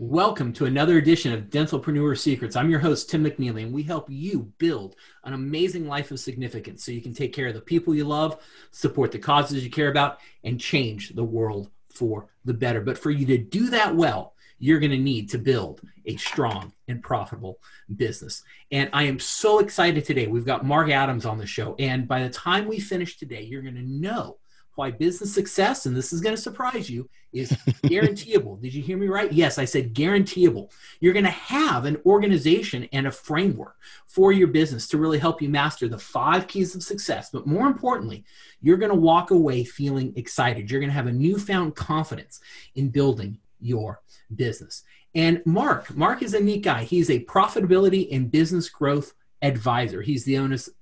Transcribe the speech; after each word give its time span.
Welcome 0.00 0.52
to 0.54 0.64
another 0.64 0.98
edition 0.98 1.32
of 1.32 1.50
Dentalpreneur 1.50 2.18
Secrets. 2.18 2.56
I'm 2.56 2.68
your 2.68 2.80
host, 2.80 3.08
Tim 3.08 3.24
McNeely, 3.24 3.62
and 3.62 3.72
we 3.72 3.84
help 3.84 4.10
you 4.10 4.52
build 4.58 4.96
an 5.22 5.34
amazing 5.34 5.86
life 5.86 6.10
of 6.10 6.18
significance 6.18 6.84
so 6.84 6.90
you 6.90 7.00
can 7.00 7.14
take 7.14 7.32
care 7.32 7.46
of 7.46 7.54
the 7.54 7.60
people 7.60 7.94
you 7.94 8.04
love, 8.04 8.42
support 8.72 9.12
the 9.12 9.20
causes 9.20 9.62
you 9.62 9.70
care 9.70 9.90
about, 9.90 10.18
and 10.42 10.60
change 10.60 11.10
the 11.10 11.22
world 11.22 11.70
for 11.90 12.26
the 12.44 12.52
better. 12.52 12.80
But 12.80 12.98
for 12.98 13.12
you 13.12 13.24
to 13.26 13.38
do 13.38 13.70
that 13.70 13.94
well, 13.94 14.34
you're 14.58 14.80
going 14.80 14.90
to 14.90 14.98
need 14.98 15.30
to 15.30 15.38
build 15.38 15.80
a 16.06 16.16
strong 16.16 16.72
and 16.88 17.00
profitable 17.00 17.60
business. 17.94 18.42
And 18.72 18.90
I 18.92 19.04
am 19.04 19.20
so 19.20 19.60
excited 19.60 20.04
today. 20.04 20.26
We've 20.26 20.44
got 20.44 20.66
Mark 20.66 20.90
Adams 20.90 21.24
on 21.24 21.38
the 21.38 21.46
show. 21.46 21.76
And 21.78 22.08
by 22.08 22.24
the 22.24 22.30
time 22.30 22.66
we 22.66 22.80
finish 22.80 23.16
today, 23.16 23.42
you're 23.42 23.62
going 23.62 23.76
to 23.76 23.82
know 23.82 24.38
why 24.76 24.90
business 24.90 25.34
success, 25.34 25.86
and 25.86 25.96
this 25.96 26.12
is 26.12 26.20
going 26.20 26.34
to 26.34 26.40
surprise 26.40 26.88
you, 26.90 27.08
is 27.32 27.56
guaranteeable. 27.82 28.56
Did 28.62 28.74
you 28.74 28.82
hear 28.82 28.96
me 28.96 29.08
right? 29.08 29.32
Yes, 29.32 29.58
I 29.58 29.64
said 29.64 29.94
guaranteeable. 29.94 30.70
You're 31.00 31.12
going 31.12 31.24
to 31.24 31.30
have 31.30 31.84
an 31.84 32.00
organization 32.06 32.88
and 32.92 33.06
a 33.06 33.10
framework 33.10 33.76
for 34.06 34.32
your 34.32 34.48
business 34.48 34.88
to 34.88 34.98
really 34.98 35.18
help 35.18 35.42
you 35.42 35.48
master 35.48 35.88
the 35.88 35.98
five 35.98 36.46
keys 36.46 36.74
of 36.74 36.82
success. 36.82 37.30
But 37.30 37.46
more 37.46 37.66
importantly, 37.66 38.24
you're 38.60 38.76
going 38.76 38.92
to 38.92 38.96
walk 38.96 39.30
away 39.30 39.64
feeling 39.64 40.12
excited. 40.16 40.70
You're 40.70 40.80
going 40.80 40.90
to 40.90 40.94
have 40.94 41.06
a 41.06 41.12
newfound 41.12 41.74
confidence 41.74 42.40
in 42.74 42.88
building 42.88 43.38
your 43.60 44.00
business. 44.34 44.84
And 45.14 45.42
Mark, 45.44 45.94
Mark 45.96 46.22
is 46.22 46.34
a 46.34 46.40
neat 46.40 46.62
guy. 46.62 46.84
He's 46.84 47.10
a 47.10 47.24
profitability 47.24 48.08
and 48.12 48.30
business 48.30 48.68
growth 48.68 49.14
advisor. 49.44 50.00
He's 50.00 50.24
the 50.24 50.38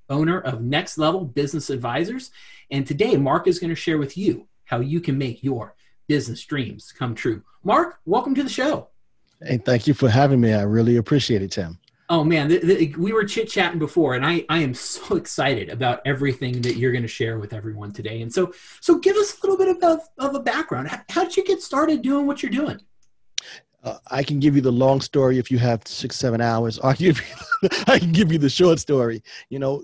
owner 0.08 0.40
of 0.40 0.62
Next 0.62 0.96
Level 0.96 1.24
Business 1.24 1.68
Advisors. 1.68 2.30
And 2.70 2.86
today, 2.86 3.16
Mark 3.16 3.48
is 3.48 3.58
going 3.58 3.70
to 3.70 3.76
share 3.76 3.98
with 3.98 4.16
you 4.16 4.46
how 4.64 4.78
you 4.80 5.00
can 5.00 5.18
make 5.18 5.42
your 5.42 5.74
business 6.06 6.44
dreams 6.44 6.92
come 6.96 7.14
true. 7.14 7.42
Mark, 7.64 7.98
welcome 8.06 8.34
to 8.36 8.42
the 8.42 8.48
show. 8.48 8.88
Hey, 9.42 9.58
thank 9.58 9.88
you 9.88 9.94
for 9.94 10.08
having 10.08 10.40
me. 10.40 10.52
I 10.52 10.62
really 10.62 10.96
appreciate 10.96 11.42
it, 11.42 11.50
Tim. 11.50 11.78
Oh 12.08 12.22
man, 12.22 12.48
the, 12.48 12.58
the, 12.58 12.94
we 12.96 13.12
were 13.12 13.24
chit 13.24 13.48
chatting 13.48 13.78
before, 13.78 14.14
and 14.14 14.24
I, 14.24 14.44
I 14.48 14.58
am 14.58 14.74
so 14.74 15.16
excited 15.16 15.68
about 15.68 16.00
everything 16.04 16.60
that 16.62 16.76
you're 16.76 16.92
going 16.92 17.02
to 17.02 17.08
share 17.08 17.38
with 17.38 17.52
everyone 17.52 17.92
today. 17.92 18.22
And 18.22 18.32
so, 18.32 18.52
so 18.80 18.98
give 18.98 19.16
us 19.16 19.38
a 19.38 19.46
little 19.46 19.56
bit 19.56 19.82
of, 19.82 20.00
of 20.18 20.34
a 20.34 20.40
background. 20.40 20.88
How, 20.88 21.00
how 21.08 21.24
did 21.24 21.36
you 21.36 21.44
get 21.44 21.62
started 21.62 22.02
doing 22.02 22.26
what 22.26 22.42
you're 22.42 22.52
doing? 22.52 22.80
Uh, 23.82 23.98
I 24.10 24.22
can 24.22 24.38
give 24.38 24.54
you 24.54 24.62
the 24.62 24.70
long 24.72 25.00
story 25.00 25.38
if 25.38 25.50
you 25.50 25.58
have 25.58 25.82
six, 25.86 26.16
seven 26.16 26.40
hours. 26.40 26.78
I 26.84 26.94
can, 26.94 27.06
give 27.06 27.20
you, 27.20 27.68
I 27.86 27.98
can 27.98 28.12
give 28.12 28.32
you 28.32 28.38
the 28.38 28.50
short 28.50 28.78
story. 28.78 29.22
You 29.48 29.58
know, 29.58 29.82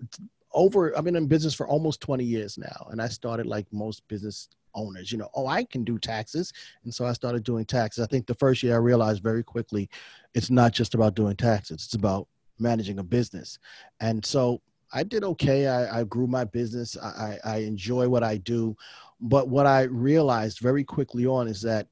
over, 0.53 0.97
I've 0.97 1.05
been 1.05 1.17
in 1.17 1.27
business 1.27 1.55
for 1.55 1.67
almost 1.67 2.01
20 2.01 2.25
years 2.25 2.59
now. 2.59 2.89
And 2.91 3.03
I 3.03 3.09
started 3.09 3.47
like 3.47 3.67
most 3.73 4.07
business 4.09 4.49
owners, 4.75 5.11
you 5.11 5.19
know, 5.19 5.29
oh, 5.35 5.47
I 5.47 5.65
can 5.65 5.85
do 5.85 5.99
taxes. 5.99 6.53
And 6.85 6.95
so 6.95 7.05
I 7.07 7.13
started 7.13 7.43
doing 7.43 7.65
taxes. 7.65 8.05
I 8.05 8.07
think 8.07 8.27
the 8.27 8.35
first 8.35 8.63
year 8.63 8.75
I 8.75 8.79
realized 8.79 9.23
very 9.23 9.43
quickly 9.43 9.89
it's 10.35 10.51
not 10.51 10.73
just 10.73 10.95
about 10.95 11.15
doing 11.15 11.37
taxes, 11.37 11.85
it's 11.85 11.95
about 11.95 12.29
managing 12.59 12.99
a 12.99 13.05
business. 13.05 13.59
And 14.01 14.25
so 14.25 14.61
I 14.93 15.03
did 15.03 15.25
okay. 15.25 15.67
I, 15.67 16.01
I 16.01 16.05
grew 16.05 16.27
my 16.27 16.45
business. 16.45 16.97
I, 16.97 17.39
I 17.45 17.57
enjoy 17.59 18.09
what 18.09 18.25
I 18.25 18.39
do. 18.39 18.77
But 19.21 19.49
what 19.49 19.67
I 19.67 19.83
realized 19.83 20.61
very 20.61 20.85
quickly 20.85 21.27
on 21.27 21.49
is 21.49 21.61
that 21.63 21.89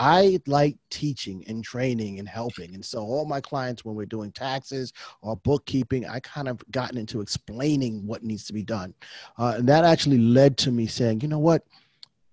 I 0.00 0.40
like 0.46 0.78
teaching 0.88 1.44
and 1.46 1.62
training 1.62 2.20
and 2.20 2.26
helping. 2.26 2.74
And 2.74 2.82
so 2.82 3.00
all 3.00 3.26
my 3.26 3.42
clients, 3.42 3.84
when 3.84 3.94
we're 3.94 4.06
doing 4.06 4.32
taxes 4.32 4.94
or 5.20 5.36
bookkeeping, 5.36 6.08
I 6.08 6.20
kind 6.20 6.48
of 6.48 6.58
gotten 6.70 6.96
into 6.96 7.20
explaining 7.20 8.06
what 8.06 8.22
needs 8.22 8.46
to 8.46 8.54
be 8.54 8.62
done. 8.62 8.94
Uh, 9.38 9.56
and 9.58 9.68
that 9.68 9.84
actually 9.84 10.16
led 10.16 10.56
to 10.58 10.70
me 10.70 10.86
saying, 10.86 11.20
you 11.20 11.28
know 11.28 11.38
what? 11.38 11.66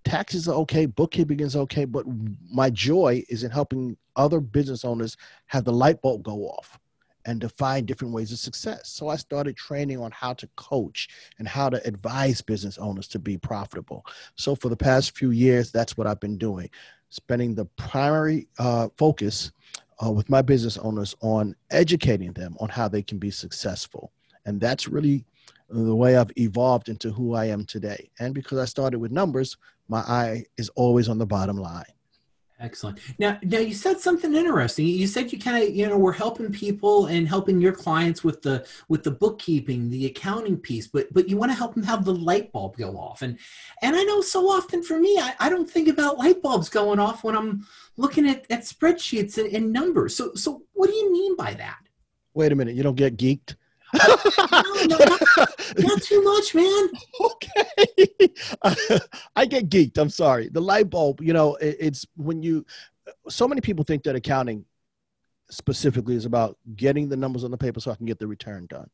Taxes 0.06 0.48
are 0.48 0.56
okay, 0.56 0.86
bookkeeping 0.86 1.42
is 1.42 1.58
okay, 1.58 1.84
but 1.84 2.06
my 2.50 2.70
joy 2.70 3.22
is 3.28 3.44
in 3.44 3.52
helping 3.52 3.98
other 4.16 4.40
business 4.40 4.86
owners 4.86 5.18
have 5.48 5.66
the 5.66 5.74
light 5.74 6.02
bulb 6.02 6.24
go 6.24 6.44
off 6.44 6.80
and 7.26 7.42
to 7.42 7.50
find 7.50 7.86
different 7.86 8.14
ways 8.14 8.32
of 8.32 8.40
success. 8.40 8.88
So 8.88 9.10
I 9.10 9.18
started 9.18 9.58
training 9.58 10.00
on 10.00 10.12
how 10.12 10.32
to 10.36 10.48
coach 10.56 11.10
and 11.38 11.46
how 11.46 11.70
to 11.70 11.86
advise 11.86 12.42
business 12.42 12.78
owners 12.78 13.10
to 13.10 13.20
be 13.20 13.38
profitable. 13.38 14.06
So 14.36 14.56
for 14.56 14.70
the 14.70 14.78
past 14.78 15.18
few 15.18 15.32
years, 15.32 15.70
that's 15.70 15.98
what 15.98 16.08
I've 16.08 16.22
been 16.22 16.38
doing 16.38 16.70
spending 17.10 17.56
the 17.56 17.66
primary 17.78 18.48
uh, 18.60 18.90
focus 18.98 19.52
uh, 20.04 20.12
with 20.12 20.30
my 20.30 20.42
business 20.42 20.78
owners 20.78 21.16
on 21.22 21.56
educating 21.72 22.34
them 22.34 22.56
on 22.60 22.70
how 22.70 22.88
they 22.88 23.02
can 23.02 23.18
be 23.18 23.32
successful. 23.32 24.12
And 24.46 24.62
that's 24.62 24.88
really 24.88 25.26
the 25.70 25.96
way 25.96 26.16
I've 26.16 26.32
evolved 26.38 26.90
into 26.90 27.12
who 27.12 27.34
I 27.34 27.46
am 27.46 27.66
today. 27.66 28.10
And 28.20 28.34
because 28.34 28.60
I 28.60 28.66
started 28.66 29.00
with 29.00 29.12
numbers, 29.12 29.58
my 29.88 30.00
eye 30.00 30.46
is 30.58 30.70
always 30.70 31.10
on 31.10 31.18
the 31.18 31.26
bottom 31.26 31.58
line. 31.58 31.84
Excellent. 32.60 33.00
Now, 33.20 33.38
now 33.44 33.60
you 33.60 33.76
said 33.76 34.00
something 34.00 34.34
interesting. 34.34 34.88
You 34.88 35.06
said 35.06 35.32
you 35.32 35.38
kind 35.38 35.64
of, 35.64 35.76
you 35.76 35.88
know, 35.88 35.98
we're 35.98 36.12
helping 36.12 36.52
people 36.52 37.06
and 37.06 37.28
helping 37.28 37.62
your 37.62 37.72
clients 37.72 38.24
with 38.24 38.42
the 38.42 38.66
with 38.88 39.04
the 39.04 39.12
bookkeeping, 39.12 39.92
the 39.92 40.08
accounting 40.08 40.58
piece, 40.58 40.88
but 40.88 41.14
but 41.14 41.30
you 41.30 41.38
want 41.38 41.52
to 41.52 41.58
help 41.58 41.76
them 41.76 41.84
have 41.84 42.04
the 42.04 42.16
light 42.16 42.52
bulb 42.52 42.76
go 42.76 42.98
off. 42.98 43.22
And 43.22 43.38
and 43.84 43.96
I 43.96 44.02
know 44.04 44.22
so 44.22 44.50
often 44.50 44.82
for 44.82 45.00
me, 45.00 45.20
I, 45.20 45.36
I 45.40 45.50
don't 45.50 45.70
think 45.70 45.88
about 45.88 46.18
light 46.18 46.42
bulbs 46.42 46.68
going 46.68 47.00
off 47.00 47.24
when 47.24 47.38
I'm 47.38 47.68
looking 47.96 48.28
at, 48.28 48.50
at 48.50 48.62
spreadsheets 48.62 49.38
and, 49.38 49.54
and 49.54 49.72
numbers. 49.72 50.16
So 50.16 50.34
so 50.34 50.64
what 50.74 50.90
do 50.90 50.96
you 50.96 51.12
mean 51.12 51.36
by 51.36 51.54
that? 51.54 51.78
Wait 52.34 52.52
a 52.52 52.56
minute, 52.56 52.74
you 52.74 52.82
don't 52.82 52.96
get 52.96 53.18
geeked? 53.18 53.56
No, 53.94 54.16
no, 54.86 54.98
not, 54.98 55.22
not, 55.78 56.02
too 56.02 56.22
much, 56.24 56.56
man. 56.56 56.90
Okay. 57.22 59.00
I 59.36 59.46
get 59.46 59.70
geeked. 59.70 59.98
I'm 59.98 60.10
sorry. 60.10 60.50
The 60.50 60.62
light 60.62 60.90
bulb, 60.90 61.22
you 61.22 61.34
know, 61.34 61.56
it, 61.56 61.78
it's 61.80 62.06
when 62.16 62.44
you, 62.44 62.66
so 63.30 63.48
many 63.48 63.62
people 63.62 63.84
think 63.84 64.04
that 64.04 64.16
accounting 64.16 64.66
specifically 65.50 66.16
is 66.16 66.26
about 66.26 66.58
getting 66.76 67.08
the 67.08 67.16
numbers 67.16 67.44
on 67.44 67.52
the 67.52 67.58
paper 67.58 67.80
so 67.80 67.92
I 67.92 67.96
can 67.96 68.06
get 68.06 68.20
the 68.20 68.28
return 68.28 68.66
done. 68.70 68.90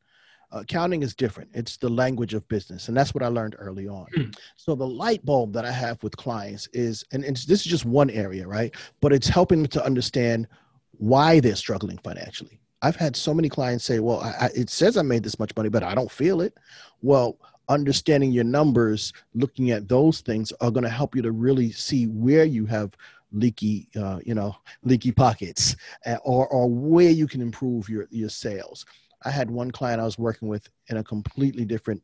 Uh, 0.52 0.60
accounting 0.60 1.02
is 1.02 1.14
different. 1.14 1.50
It's 1.54 1.76
the 1.76 1.88
language 1.88 2.34
of 2.34 2.46
business. 2.48 2.88
And 2.88 2.96
that's 2.96 3.14
what 3.14 3.24
I 3.24 3.28
learned 3.28 3.56
early 3.58 3.88
on. 3.88 4.06
Mm. 4.16 4.36
So 4.56 4.74
the 4.76 4.86
light 4.86 5.24
bulb 5.24 5.52
that 5.54 5.64
I 5.64 5.72
have 5.72 6.00
with 6.02 6.16
clients 6.16 6.68
is, 6.72 7.04
and, 7.12 7.24
and 7.24 7.36
this 7.36 7.60
is 7.60 7.64
just 7.64 7.84
one 7.84 8.10
area, 8.10 8.46
right? 8.46 8.72
But 9.00 9.12
it's 9.12 9.28
helping 9.28 9.62
them 9.62 9.70
to 9.70 9.84
understand 9.84 10.46
why 10.92 11.40
they're 11.40 11.56
struggling 11.56 11.98
financially 11.98 12.60
I've 12.84 12.96
had 12.96 13.16
so 13.16 13.32
many 13.32 13.48
clients 13.48 13.84
say, 13.86 13.98
well, 13.98 14.20
I, 14.20 14.34
I, 14.40 14.50
it 14.54 14.68
says 14.68 14.98
I 14.98 15.02
made 15.02 15.22
this 15.22 15.38
much 15.38 15.56
money, 15.56 15.70
but 15.70 15.82
I 15.82 15.94
don't 15.94 16.10
feel 16.10 16.42
it. 16.42 16.58
Well, 17.00 17.38
understanding 17.70 18.30
your 18.30 18.44
numbers, 18.44 19.14
looking 19.34 19.70
at 19.70 19.88
those 19.88 20.20
things 20.20 20.52
are 20.60 20.70
going 20.70 20.84
to 20.84 20.90
help 20.90 21.16
you 21.16 21.22
to 21.22 21.32
really 21.32 21.72
see 21.72 22.08
where 22.08 22.44
you 22.44 22.66
have 22.66 22.92
leaky, 23.32 23.88
uh, 23.96 24.20
you 24.26 24.34
know, 24.34 24.54
leaky 24.82 25.12
pockets 25.12 25.76
or, 26.24 26.46
or 26.48 26.68
where 26.68 27.10
you 27.10 27.26
can 27.26 27.40
improve 27.40 27.88
your, 27.88 28.06
your 28.10 28.28
sales. 28.28 28.84
I 29.24 29.30
had 29.30 29.50
one 29.50 29.70
client 29.70 29.98
I 29.98 30.04
was 30.04 30.18
working 30.18 30.48
with 30.48 30.68
in 30.88 30.98
a 30.98 31.04
completely 31.04 31.64
different 31.64 32.02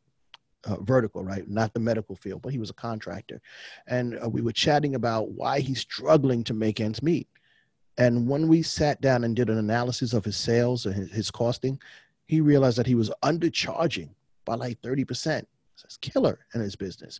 uh, 0.63 0.77
vertical, 0.81 1.23
right? 1.23 1.47
Not 1.47 1.75
the 1.75 1.79
medical 1.79 2.15
field, 2.15 2.41
but 2.41 2.53
he 2.53 2.57
was 2.57 2.71
a 2.71 2.73
contractor. 2.73 3.39
And 3.85 4.17
uh, 4.23 4.27
we 4.27 4.41
were 4.41 4.51
chatting 4.51 4.95
about 4.95 5.29
why 5.29 5.59
he's 5.59 5.79
struggling 5.79 6.43
to 6.45 6.55
make 6.55 6.79
ends 6.79 7.03
meet. 7.03 7.27
And 7.97 8.27
when 8.27 8.47
we 8.47 8.61
sat 8.61 9.01
down 9.01 9.23
and 9.23 9.35
did 9.35 9.49
an 9.49 9.57
analysis 9.57 10.13
of 10.13 10.25
his 10.25 10.37
sales 10.37 10.85
and 10.85 11.09
his, 11.09 11.29
costing, 11.29 11.79
he 12.25 12.41
realized 12.41 12.77
that 12.77 12.87
he 12.87 12.95
was 12.95 13.11
undercharging 13.23 14.09
by 14.45 14.55
like 14.55 14.81
30%. 14.81 15.45
That's 15.83 15.97
killer 15.97 16.39
in 16.53 16.61
his 16.61 16.75
business. 16.75 17.19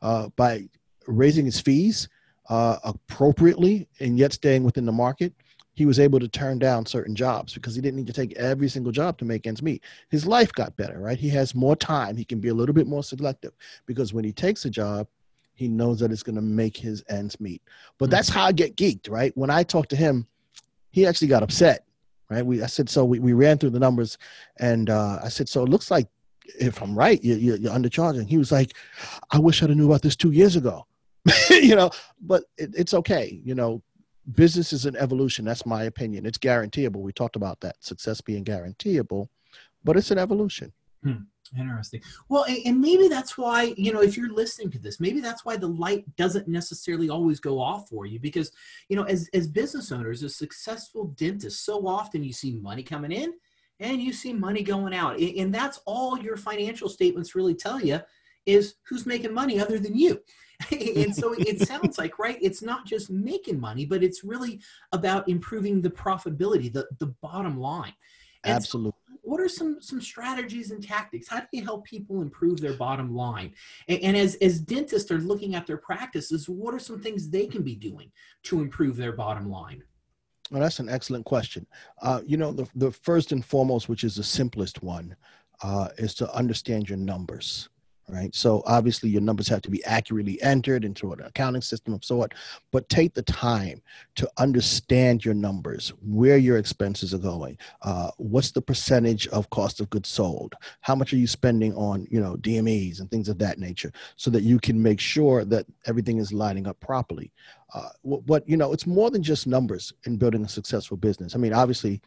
Uh, 0.00 0.28
by 0.36 0.68
raising 1.06 1.44
his 1.44 1.60
fees 1.60 2.08
uh, 2.48 2.78
appropriately 2.84 3.88
and 4.00 4.18
yet 4.18 4.32
staying 4.32 4.64
within 4.64 4.84
the 4.84 4.92
market, 4.92 5.32
he 5.74 5.86
was 5.86 5.98
able 5.98 6.20
to 6.20 6.28
turn 6.28 6.58
down 6.58 6.84
certain 6.84 7.14
jobs 7.14 7.54
because 7.54 7.74
he 7.74 7.80
didn't 7.80 7.96
need 7.96 8.06
to 8.06 8.12
take 8.12 8.34
every 8.34 8.68
single 8.68 8.92
job 8.92 9.16
to 9.18 9.24
make 9.24 9.46
ends 9.46 9.62
meet. 9.62 9.82
His 10.10 10.26
life 10.26 10.52
got 10.52 10.76
better, 10.76 10.98
right? 10.98 11.18
He 11.18 11.30
has 11.30 11.54
more 11.54 11.76
time. 11.76 12.16
He 12.16 12.24
can 12.24 12.40
be 12.40 12.48
a 12.48 12.54
little 12.54 12.74
bit 12.74 12.86
more 12.86 13.02
selective 13.02 13.52
because 13.86 14.12
when 14.12 14.24
he 14.24 14.32
takes 14.32 14.66
a 14.66 14.70
job, 14.70 15.06
he 15.54 15.68
knows 15.68 16.00
that 16.00 16.10
it's 16.10 16.22
going 16.22 16.36
to 16.36 16.42
make 16.42 16.76
his 16.76 17.04
ends 17.08 17.38
meet. 17.40 17.62
But 17.98 18.10
that's 18.10 18.28
how 18.28 18.44
I 18.44 18.52
get 18.52 18.76
geeked, 18.76 19.10
right? 19.10 19.36
When 19.36 19.50
I 19.50 19.62
talked 19.62 19.90
to 19.90 19.96
him, 19.96 20.26
he 20.90 21.06
actually 21.06 21.28
got 21.28 21.42
upset, 21.42 21.86
right? 22.30 22.44
We, 22.44 22.62
I 22.62 22.66
said, 22.66 22.88
so 22.88 23.04
we, 23.04 23.18
we 23.18 23.32
ran 23.32 23.58
through 23.58 23.70
the 23.70 23.80
numbers 23.80 24.18
and 24.58 24.90
uh, 24.90 25.20
I 25.22 25.28
said, 25.28 25.48
so 25.48 25.62
it 25.62 25.68
looks 25.68 25.90
like 25.90 26.08
if 26.58 26.82
I'm 26.82 26.96
right, 26.96 27.22
you, 27.22 27.34
you, 27.36 27.56
you're 27.56 27.72
undercharging. 27.72 28.28
He 28.28 28.38
was 28.38 28.52
like, 28.52 28.72
I 29.30 29.38
wish 29.38 29.62
I'd 29.62 29.68
have 29.68 29.78
knew 29.78 29.86
about 29.86 30.02
this 30.02 30.16
two 30.16 30.32
years 30.32 30.56
ago, 30.56 30.86
you 31.50 31.76
know, 31.76 31.90
but 32.20 32.44
it, 32.56 32.70
it's 32.74 32.94
okay. 32.94 33.40
You 33.44 33.54
know, 33.54 33.82
business 34.34 34.72
is 34.72 34.86
an 34.86 34.96
evolution. 34.96 35.44
That's 35.44 35.66
my 35.66 35.84
opinion. 35.84 36.26
It's 36.26 36.38
guaranteeable. 36.38 37.02
We 37.02 37.12
talked 37.12 37.36
about 37.36 37.60
that 37.60 37.76
success 37.80 38.20
being 38.20 38.44
guaranteeable, 38.44 39.30
but 39.84 39.96
it's 39.96 40.10
an 40.10 40.18
evolution. 40.18 40.72
Hmm. 41.02 41.22
Interesting. 41.58 42.00
Well, 42.28 42.46
and 42.64 42.80
maybe 42.80 43.08
that's 43.08 43.36
why, 43.36 43.74
you 43.76 43.92
know, 43.92 44.00
if 44.00 44.16
you're 44.16 44.32
listening 44.32 44.70
to 44.70 44.78
this, 44.78 45.00
maybe 45.00 45.20
that's 45.20 45.44
why 45.44 45.56
the 45.56 45.68
light 45.68 46.04
doesn't 46.16 46.48
necessarily 46.48 47.10
always 47.10 47.40
go 47.40 47.60
off 47.60 47.88
for 47.88 48.06
you 48.06 48.18
because, 48.18 48.52
you 48.88 48.96
know, 48.96 49.02
as, 49.02 49.28
as 49.34 49.46
business 49.46 49.92
owners, 49.92 50.22
as 50.22 50.36
successful 50.36 51.08
dentists, 51.16 51.64
so 51.64 51.86
often 51.86 52.24
you 52.24 52.32
see 52.32 52.52
money 52.52 52.82
coming 52.82 53.12
in 53.12 53.34
and 53.80 54.00
you 54.00 54.12
see 54.12 54.32
money 54.32 54.62
going 54.62 54.94
out. 54.94 55.18
And 55.18 55.54
that's 55.54 55.80
all 55.84 56.18
your 56.18 56.36
financial 56.36 56.88
statements 56.88 57.34
really 57.34 57.54
tell 57.54 57.80
you 57.80 58.00
is 58.46 58.76
who's 58.88 59.06
making 59.06 59.34
money 59.34 59.60
other 59.60 59.78
than 59.78 59.96
you. 59.96 60.20
and 60.70 61.14
so 61.14 61.34
it 61.36 61.60
sounds 61.68 61.98
like, 61.98 62.18
right, 62.18 62.38
it's 62.40 62.62
not 62.62 62.86
just 62.86 63.10
making 63.10 63.60
money, 63.60 63.84
but 63.84 64.02
it's 64.02 64.24
really 64.24 64.60
about 64.92 65.28
improving 65.28 65.82
the 65.82 65.90
profitability, 65.90 66.72
the, 66.72 66.86
the 66.98 67.06
bottom 67.20 67.58
line. 67.58 67.92
And 68.44 68.54
Absolutely. 68.54 68.92
So 68.92 69.01
what 69.22 69.40
are 69.40 69.48
some 69.48 69.80
some 69.80 70.00
strategies 70.00 70.70
and 70.72 70.82
tactics? 70.82 71.28
How 71.28 71.40
do 71.40 71.46
you 71.52 71.64
help 71.64 71.84
people 71.84 72.22
improve 72.22 72.60
their 72.60 72.74
bottom 72.74 73.14
line? 73.14 73.52
And, 73.88 74.00
and, 74.02 74.16
as 74.16 74.34
as 74.36 74.60
dentists 74.60 75.10
are 75.10 75.18
looking 75.18 75.54
at 75.54 75.66
their 75.66 75.78
practices, 75.78 76.48
what 76.48 76.74
are 76.74 76.78
some 76.78 77.00
things 77.00 77.30
they 77.30 77.46
can 77.46 77.62
be 77.62 77.76
doing 77.76 78.10
to 78.44 78.60
improve 78.60 78.96
their 78.96 79.12
bottom 79.12 79.48
line? 79.48 79.82
Well, 80.50 80.60
that's 80.60 80.80
an 80.80 80.88
excellent 80.88 81.24
question. 81.24 81.66
Uh, 82.02 82.20
you 82.26 82.36
know, 82.36 82.52
the 82.52 82.68
the 82.74 82.90
first 82.90 83.32
and 83.32 83.44
foremost, 83.44 83.88
which 83.88 84.04
is 84.04 84.16
the 84.16 84.24
simplest 84.24 84.82
one, 84.82 85.16
uh, 85.62 85.88
is 85.98 86.14
to 86.16 86.34
understand 86.34 86.88
your 86.88 86.98
numbers 86.98 87.68
right? 88.12 88.34
So 88.34 88.62
obviously 88.66 89.08
your 89.08 89.22
numbers 89.22 89.48
have 89.48 89.62
to 89.62 89.70
be 89.70 89.82
accurately 89.84 90.40
entered 90.42 90.84
into 90.84 91.12
an 91.12 91.22
accounting 91.22 91.62
system 91.62 91.94
of 91.94 92.04
sort, 92.04 92.34
but 92.70 92.88
take 92.90 93.14
the 93.14 93.22
time 93.22 93.80
to 94.16 94.30
understand 94.36 95.24
your 95.24 95.34
numbers, 95.34 95.94
where 96.02 96.36
your 96.36 96.58
expenses 96.58 97.14
are 97.14 97.18
going, 97.18 97.56
uh, 97.80 98.10
what's 98.18 98.50
the 98.50 98.60
percentage 98.60 99.26
of 99.28 99.48
cost 99.48 99.80
of 99.80 99.88
goods 99.88 100.10
sold, 100.10 100.54
how 100.82 100.94
much 100.94 101.12
are 101.14 101.16
you 101.16 101.26
spending 101.26 101.74
on, 101.74 102.06
you 102.10 102.20
know, 102.20 102.36
DMEs 102.36 103.00
and 103.00 103.10
things 103.10 103.30
of 103.30 103.38
that 103.38 103.58
nature, 103.58 103.90
so 104.16 104.30
that 104.30 104.42
you 104.42 104.58
can 104.58 104.80
make 104.80 105.00
sure 105.00 105.44
that 105.46 105.64
everything 105.86 106.18
is 106.18 106.32
lining 106.32 106.66
up 106.66 106.78
properly. 106.80 107.32
Uh, 107.74 107.88
what, 108.02 108.22
what 108.26 108.48
you 108.48 108.58
know, 108.58 108.72
it's 108.74 108.86
more 108.86 109.10
than 109.10 109.22
just 109.22 109.46
numbers 109.46 109.94
in 110.04 110.18
building 110.18 110.44
a 110.44 110.48
successful 110.48 110.98
business. 110.98 111.34
I 111.34 111.38
mean, 111.38 111.54
obviously 111.54 112.02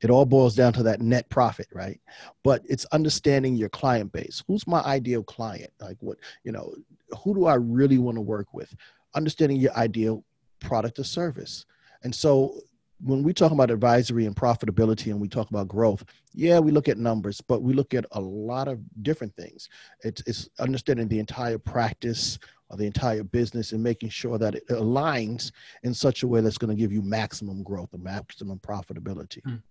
it 0.00 0.10
all 0.10 0.24
boils 0.24 0.54
down 0.54 0.72
to 0.74 0.82
that 0.82 1.00
net 1.00 1.28
profit 1.28 1.68
right? 1.72 2.00
But 2.42 2.62
it's 2.68 2.84
understanding 2.86 3.54
your 3.54 3.68
client 3.68 4.12
base. 4.12 4.42
Who's 4.46 4.66
my 4.66 4.80
ideal 4.82 5.22
client? 5.22 5.72
Like 5.80 5.96
what 6.00 6.18
you 6.44 6.52
know 6.52 6.74
who 7.22 7.34
do 7.34 7.46
i 7.46 7.54
really 7.54 7.98
want 7.98 8.16
to 8.16 8.22
work 8.22 8.52
with? 8.52 8.74
Understanding 9.14 9.58
your 9.58 9.74
ideal 9.76 10.24
product 10.60 10.98
or 10.98 11.04
service. 11.04 11.66
And 12.02 12.14
so 12.14 12.60
when 13.02 13.22
we 13.22 13.32
talk 13.32 13.50
about 13.50 13.70
advisory 13.70 14.26
and 14.26 14.36
profitability 14.36 15.06
and 15.06 15.20
we 15.20 15.26
talk 15.26 15.48
about 15.48 15.66
growth 15.66 16.04
yeah 16.34 16.58
we 16.58 16.70
look 16.70 16.86
at 16.86 16.98
numbers 16.98 17.40
but 17.40 17.62
we 17.62 17.72
look 17.72 17.94
at 17.94 18.04
a 18.12 18.20
lot 18.20 18.68
of 18.68 18.78
different 19.02 19.34
things. 19.36 19.68
It's, 20.04 20.22
it's 20.26 20.48
understanding 20.58 21.08
the 21.08 21.18
entire 21.18 21.58
practice 21.58 22.38
or 22.68 22.76
the 22.76 22.86
entire 22.86 23.24
business 23.24 23.72
and 23.72 23.82
making 23.82 24.10
sure 24.10 24.38
that 24.38 24.54
it 24.54 24.68
aligns 24.68 25.50
in 25.82 25.92
such 25.92 26.22
a 26.22 26.28
way 26.28 26.40
that's 26.40 26.58
going 26.58 26.74
to 26.74 26.80
give 26.80 26.92
you 26.92 27.02
maximum 27.02 27.62
growth 27.62 27.92
and 27.94 28.02
maximum 28.02 28.58
profitability. 28.58 29.42
Mm 29.42 29.62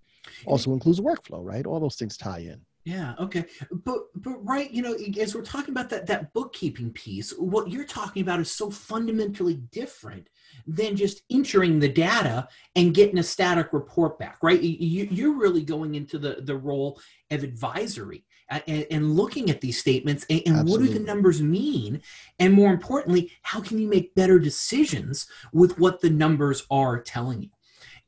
also 0.46 0.74
includes 0.74 1.00
workflow, 1.00 1.44
right? 1.44 1.66
All 1.66 1.80
those 1.80 1.96
things 1.96 2.18
tie 2.18 2.40
in. 2.40 2.62
Yeah. 2.86 3.14
Okay. 3.20 3.46
But 3.72 4.00
but 4.16 4.44
right, 4.44 4.72
you 4.72 4.82
know, 4.82 4.96
as 5.22 5.36
we're 5.36 5.42
talking 5.42 5.72
about 5.72 5.90
that 5.90 6.08
that 6.08 6.34
bookkeeping 6.34 6.92
piece, 6.92 7.32
what 7.38 7.70
you're 7.70 7.86
talking 7.86 8.22
about 8.22 8.40
is 8.40 8.50
so 8.50 8.72
fundamentally 8.72 9.56
different 9.72 10.30
than 10.66 10.96
just 10.96 11.22
entering 11.30 11.80
the 11.80 11.90
data 11.90 12.48
and 12.76 12.96
getting 12.96 13.20
a 13.20 13.24
static 13.24 13.74
report 13.74 14.18
back, 14.18 14.38
right? 14.42 14.62
You, 14.62 15.32
are 15.32 15.38
really 15.38 15.62
going 15.64 15.96
into 15.96 16.18
the 16.18 16.38
the 16.42 16.56
role 16.56 17.00
of 17.30 17.44
advisory 17.44 18.24
uh, 18.50 18.60
and, 18.68 18.86
and 18.90 19.16
looking 19.16 19.50
at 19.50 19.62
these 19.62 19.78
statements 19.78 20.26
and, 20.30 20.42
and 20.46 20.68
what 20.68 20.80
do 20.80 20.88
the 20.88 21.00
numbers 21.00 21.42
mean, 21.42 22.02
and 22.40 22.54
more 22.54 22.72
importantly, 22.72 23.32
how 23.44 23.60
can 23.60 23.78
you 23.78 23.88
make 23.88 24.16
better 24.16 24.40
decisions 24.40 25.28
with 25.54 25.78
what 25.78 26.02
the 26.02 26.10
numbers 26.10 26.66
are 26.72 27.00
telling 27.00 27.44
you? 27.44 27.50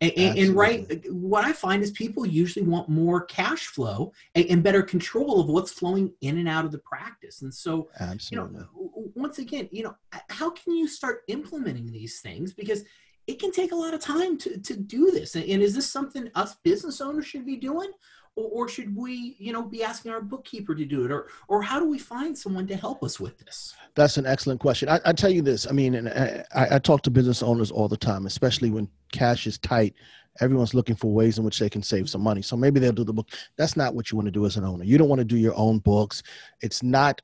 And, 0.01 0.37
and, 0.37 0.55
right, 0.55 1.05
what 1.11 1.45
I 1.45 1.53
find 1.53 1.83
is 1.83 1.91
people 1.91 2.25
usually 2.25 2.65
want 2.65 2.89
more 2.89 3.23
cash 3.25 3.67
flow 3.67 4.11
and, 4.33 4.45
and, 4.47 4.63
better 4.63 4.81
control 4.81 5.39
of 5.39 5.47
what's 5.47 5.71
flowing 5.71 6.11
in 6.21 6.39
and 6.39 6.49
out 6.49 6.65
of 6.65 6.71
the 6.71 6.79
practice. 6.79 7.43
And 7.43 7.53
so, 7.53 7.87
Absolutely. 7.99 8.61
you 8.61 8.67
know, 8.73 9.11
once 9.13 9.37
again, 9.37 9.69
you 9.71 9.83
know, 9.83 9.95
how 10.29 10.49
can 10.49 10.73
you 10.73 10.87
start 10.87 11.21
implementing 11.27 11.91
these 11.91 12.19
things? 12.19 12.51
Because 12.51 12.83
it 13.27 13.39
can 13.39 13.51
take 13.51 13.73
a 13.73 13.75
lot 13.75 13.93
of 13.93 13.99
time 13.99 14.39
to, 14.39 14.57
to 14.57 14.75
do 14.75 15.11
this. 15.11 15.35
And, 15.35 15.45
and 15.45 15.61
is 15.61 15.75
this 15.75 15.91
something 15.91 16.31
us 16.33 16.55
business 16.63 16.99
owners 16.99 17.27
should 17.27 17.45
be 17.45 17.57
doing? 17.57 17.91
Or, 18.35 18.45
or, 18.45 18.67
should 18.69 18.95
we, 18.95 19.35
you 19.39 19.51
know, 19.51 19.61
be 19.61 19.83
asking 19.83 20.11
our 20.11 20.21
bookkeeper 20.21 20.73
to 20.73 20.85
do 20.85 21.03
it? 21.03 21.11
Or, 21.11 21.27
or 21.49 21.61
how 21.61 21.79
do 21.79 21.89
we 21.89 21.99
find 21.99 22.37
someone 22.37 22.65
to 22.67 22.75
help 22.75 23.03
us 23.03 23.19
with 23.19 23.37
this? 23.39 23.75
That's 23.95 24.17
an 24.17 24.25
excellent 24.25 24.61
question. 24.61 24.87
I, 24.87 24.99
I 25.05 25.11
tell 25.11 25.29
you 25.29 25.41
this. 25.41 25.67
I 25.67 25.71
mean, 25.71 25.95
and 25.95 26.07
uh, 26.07 26.43
I, 26.55 26.75
I 26.75 26.79
talk 26.79 27.01
to 27.03 27.11
business 27.11 27.43
owners 27.43 27.71
all 27.71 27.89
the 27.89 27.97
time, 27.97 28.25
especially 28.25 28.69
when 28.69 28.87
cash 29.11 29.47
is 29.47 29.57
tight. 29.57 29.95
Everyone's 30.39 30.73
looking 30.73 30.95
for 30.95 31.11
ways 31.11 31.37
in 31.37 31.43
which 31.43 31.59
they 31.59 31.69
can 31.69 31.83
save 31.83 32.09
some 32.09 32.21
money. 32.21 32.41
So 32.41 32.55
maybe 32.55 32.79
they'll 32.79 32.93
do 32.93 33.03
the 33.03 33.13
book. 33.13 33.29
That's 33.57 33.75
not 33.75 33.95
what 33.95 34.11
you 34.11 34.15
want 34.17 34.27
to 34.27 34.31
do 34.31 34.45
as 34.45 34.55
an 34.55 34.63
owner. 34.63 34.85
You 34.85 34.97
don't 34.97 35.09
want 35.09 35.19
to 35.19 35.25
do 35.25 35.37
your 35.37 35.55
own 35.55 35.79
books. 35.79 36.23
It's 36.61 36.81
not 36.81 37.21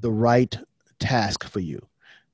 the 0.00 0.10
right 0.10 0.58
task 0.98 1.44
for 1.44 1.60
you. 1.60 1.80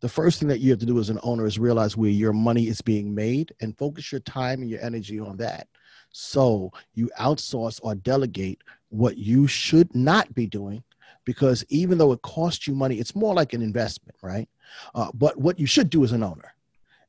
The 0.02 0.08
first 0.08 0.40
thing 0.40 0.48
that 0.48 0.58
you 0.58 0.70
have 0.70 0.80
to 0.80 0.86
do 0.86 0.98
as 0.98 1.10
an 1.10 1.20
owner 1.22 1.46
is 1.46 1.60
realize 1.60 1.96
where 1.96 2.10
your 2.10 2.32
money 2.32 2.66
is 2.66 2.80
being 2.80 3.14
made 3.14 3.54
and 3.60 3.78
focus 3.78 4.10
your 4.10 4.20
time 4.20 4.60
and 4.60 4.68
your 4.68 4.80
energy 4.80 5.20
on 5.20 5.36
that. 5.36 5.68
So 6.10 6.72
you 6.94 7.08
outsource 7.18 7.78
or 7.84 7.94
delegate 7.94 8.62
what 8.90 9.16
you 9.16 9.46
should 9.46 9.94
not 9.94 10.34
be 10.34 10.46
doing 10.46 10.82
because 11.24 11.64
even 11.68 11.98
though 11.98 12.10
it 12.10 12.20
costs 12.22 12.66
you 12.66 12.74
money, 12.74 12.96
it's 12.96 13.14
more 13.14 13.32
like 13.32 13.52
an 13.52 13.62
investment, 13.62 14.16
right? 14.22 14.48
Uh, 14.94 15.10
but 15.14 15.38
what 15.38 15.60
you 15.60 15.66
should 15.66 15.88
do 15.88 16.02
as 16.02 16.10
an 16.10 16.24
owner 16.24 16.52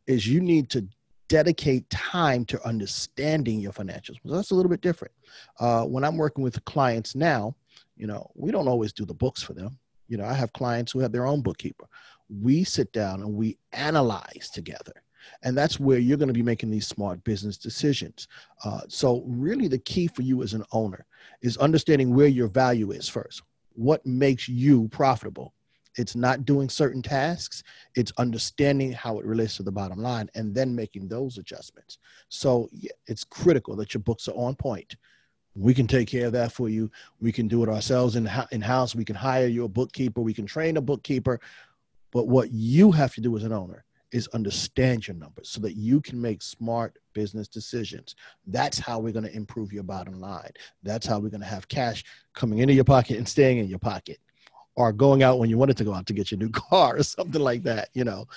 is 0.06 0.28
you 0.28 0.40
need 0.40 0.70
to 0.70 0.88
dedicate 1.28 1.90
time 1.90 2.46
to 2.46 2.64
understanding 2.64 3.60
your 3.60 3.72
financials. 3.72 4.18
So 4.24 4.36
that's 4.36 4.52
a 4.52 4.56
little 4.56 4.70
bit 4.70 4.82
different. 4.82 5.14
Uh, 5.60 5.84
when 5.84 6.04
I'm 6.04 6.18
working 6.18 6.44
with 6.44 6.64
clients 6.66 7.16
now, 7.16 7.56
you 7.98 8.06
know, 8.06 8.30
we 8.36 8.52
don't 8.52 8.68
always 8.68 8.94
do 8.94 9.04
the 9.04 9.16
books 9.16 9.42
for 9.42 9.54
them. 9.54 9.80
You 10.10 10.18
know, 10.18 10.26
I 10.26 10.34
have 10.34 10.54
clients 10.54 10.92
who 10.92 11.00
have 11.00 11.12
their 11.12 11.26
own 11.26 11.42
bookkeeper. 11.42 11.88
We 12.42 12.64
sit 12.64 12.92
down 12.94 13.22
and 13.22 13.34
we 13.34 13.58
analyze 13.72 14.50
together. 14.54 15.04
And 15.44 15.58
that's 15.58 15.80
where 15.80 16.00
you're 16.00 16.18
going 16.18 16.28
to 16.28 16.34
be 16.34 16.44
making 16.44 16.70
these 16.70 16.88
smart 16.88 17.24
business 17.24 17.58
decisions. 17.58 18.28
Uh, 18.64 18.82
so, 18.88 19.24
really, 19.26 19.68
the 19.68 19.78
key 19.78 20.08
for 20.08 20.22
you 20.22 20.44
as 20.44 20.54
an 20.54 20.66
owner 20.72 21.06
is 21.42 21.58
understanding 21.58 22.14
where 22.14 22.28
your 22.28 22.48
value 22.48 22.92
is 22.92 23.08
first. 23.08 23.42
What 23.74 24.06
makes 24.06 24.50
you 24.50 24.88
profitable? 24.90 25.54
It's 25.96 26.16
not 26.16 26.46
doing 26.46 26.70
certain 26.70 27.02
tasks, 27.02 27.64
it's 27.96 28.12
understanding 28.18 28.92
how 28.92 29.20
it 29.20 29.26
relates 29.26 29.58
to 29.58 29.64
the 29.64 29.72
bottom 29.72 30.00
line 30.00 30.30
and 30.34 30.56
then 30.56 30.76
making 30.76 31.08
those 31.08 31.38
adjustments. 31.38 32.00
So, 32.30 32.70
it's 33.08 33.24
critical 33.24 33.76
that 33.78 33.94
your 33.94 34.02
books 34.02 34.28
are 34.28 34.36
on 34.36 34.56
point. 34.56 34.96
We 35.56 35.74
can 35.74 35.86
take 35.86 36.08
care 36.08 36.26
of 36.26 36.34
that 36.34 36.52
for 36.52 36.68
you. 36.68 36.90
We 37.20 37.32
can 37.32 37.48
do 37.48 37.64
it 37.64 37.70
ourselves 37.70 38.16
in, 38.16 38.30
in 38.52 38.62
house. 38.62 38.96
We 38.96 39.06
can 39.06 39.16
hire 39.16 39.48
your 39.48 39.70
bookkeeper. 39.70 40.20
We 40.20 40.34
can 40.34 40.48
train 40.48 40.78
a 40.78 40.82
bookkeeper. 40.82 41.40
But 42.14 42.28
what 42.28 42.52
you 42.52 42.92
have 42.92 43.14
to 43.16 43.22
do 43.22 43.36
as 43.36 43.44
an 43.44 43.52
owner 43.52 43.84
is 44.12 44.28
understand 44.30 45.08
your 45.08 45.18
numbers 45.18 45.50
so 45.50 45.60
that 45.62 45.74
you 45.74 46.00
can 46.00 46.22
make 46.22 46.44
smart 46.44 47.00
business 47.14 47.48
decisions. 47.48 48.16
That's 48.46 48.78
how 48.78 49.00
we're 49.00 49.12
going 49.12 49.26
to 49.26 49.36
improve 49.36 49.74
your 49.74 49.84
bottom 49.84 50.20
line. 50.20 50.52
That's 50.84 51.08
how 51.08 51.20
we're 51.20 51.30
going 51.30 51.42
to 51.42 51.48
have 51.48 51.68
cash 51.68 52.06
coming 52.36 52.60
into 52.60 52.76
your 52.76 52.84
pocket 52.84 53.18
and 53.18 53.28
staying 53.28 53.58
in 53.58 53.68
your 53.68 53.80
pocket 53.80 54.20
or 54.76 54.94
going 54.94 55.24
out 55.24 55.40
when 55.40 55.50
you 55.50 55.58
wanted 55.58 55.78
to 55.78 55.84
go 55.84 55.94
out 55.94 56.06
to 56.06 56.14
get 56.14 56.30
your 56.30 56.38
new 56.38 56.50
car 56.52 56.98
or 56.98 57.04
something 57.04 57.42
like 57.42 57.64
that. 57.64 57.90
You 57.96 58.04
know, 58.04 58.28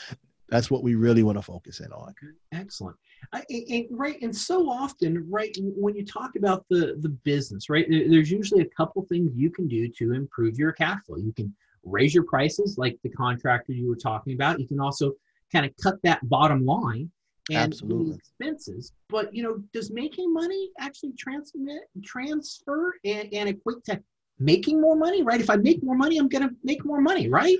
that's 0.48 0.70
what 0.70 0.82
we 0.82 0.94
really 0.94 1.22
want 1.22 1.36
to 1.36 1.42
focus 1.42 1.80
in 1.80 1.92
on. 1.92 2.14
Excellent. 2.52 2.96
I, 3.34 3.44
and, 3.50 3.86
right, 3.90 4.20
and 4.22 4.34
so 4.34 4.70
often, 4.70 5.28
right, 5.28 5.54
when 5.60 5.94
you 5.94 6.04
talk 6.04 6.36
about 6.36 6.64
the 6.70 6.96
the 7.00 7.08
business, 7.08 7.68
right, 7.68 7.86
there's 7.88 8.30
usually 8.30 8.62
a 8.62 8.68
couple 8.76 9.04
things 9.06 9.32
you 9.34 9.50
can 9.50 9.68
do 9.68 9.88
to 9.88 10.14
improve 10.14 10.58
your 10.58 10.72
cash 10.72 11.00
flow. 11.06 11.16
You 11.16 11.32
can 11.32 11.54
raise 11.86 12.14
your 12.14 12.24
prices, 12.24 12.76
like 12.76 12.98
the 13.02 13.08
contractor 13.10 13.72
you 13.72 13.88
were 13.88 13.96
talking 13.96 14.34
about. 14.34 14.60
You 14.60 14.66
can 14.66 14.80
also 14.80 15.12
kind 15.52 15.64
of 15.64 15.72
cut 15.82 15.96
that 16.02 16.28
bottom 16.28 16.64
line 16.66 17.10
and 17.50 17.72
expenses. 18.14 18.92
But 19.08 19.34
you 19.34 19.42
know, 19.42 19.62
does 19.72 19.90
making 19.90 20.32
money 20.32 20.70
actually 20.80 21.12
transmit 21.18 21.82
transfer 22.04 22.94
and, 23.04 23.32
and 23.32 23.48
equate 23.48 23.84
to 23.84 24.02
making 24.38 24.80
more 24.80 24.96
money? 24.96 25.22
Right? 25.22 25.40
If 25.40 25.50
I 25.50 25.56
make 25.56 25.82
more 25.82 25.96
money, 25.96 26.18
I'm 26.18 26.28
gonna 26.28 26.50
make 26.64 26.84
more 26.84 27.00
money, 27.00 27.28
right? 27.28 27.58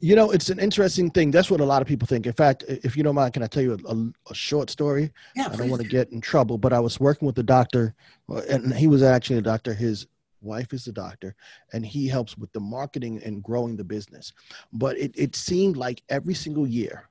You 0.00 0.16
know, 0.16 0.32
it's 0.32 0.50
an 0.50 0.58
interesting 0.58 1.10
thing. 1.10 1.30
That's 1.30 1.48
what 1.48 1.60
a 1.60 1.64
lot 1.64 1.80
of 1.80 1.86
people 1.86 2.08
think. 2.08 2.26
In 2.26 2.32
fact, 2.32 2.64
if 2.66 2.96
you 2.96 3.04
don't 3.04 3.14
mind, 3.14 3.34
can 3.34 3.44
I 3.44 3.46
tell 3.46 3.62
you 3.62 3.78
a, 3.86 3.92
a, 3.92 4.12
a 4.30 4.34
short 4.34 4.68
story? 4.68 5.12
Yeah, 5.36 5.48
I 5.50 5.54
don't 5.54 5.70
want 5.70 5.80
to 5.80 5.86
get 5.88 6.10
in 6.10 6.20
trouble, 6.20 6.58
but 6.58 6.72
I 6.72 6.80
was 6.80 6.98
working 6.98 7.24
with 7.24 7.38
a 7.38 7.44
doctor, 7.44 7.94
uh, 8.28 8.42
and 8.50 8.74
he 8.74 8.88
was 8.88 9.04
actually 9.04 9.38
a 9.38 9.42
doctor. 9.42 9.72
His 9.72 10.08
wife 10.42 10.72
is 10.72 10.86
a 10.86 10.92
doctor, 10.92 11.34
and 11.72 11.84
he 11.84 12.08
helps 12.08 12.36
with 12.36 12.52
the 12.52 12.60
marketing 12.60 13.22
and 13.24 13.42
growing 13.42 13.76
the 13.76 13.84
business. 13.84 14.32
But 14.72 14.98
it, 14.98 15.12
it 15.14 15.36
seemed 15.36 15.76
like 15.76 16.02
every 16.08 16.34
single 16.34 16.66
year, 16.66 17.08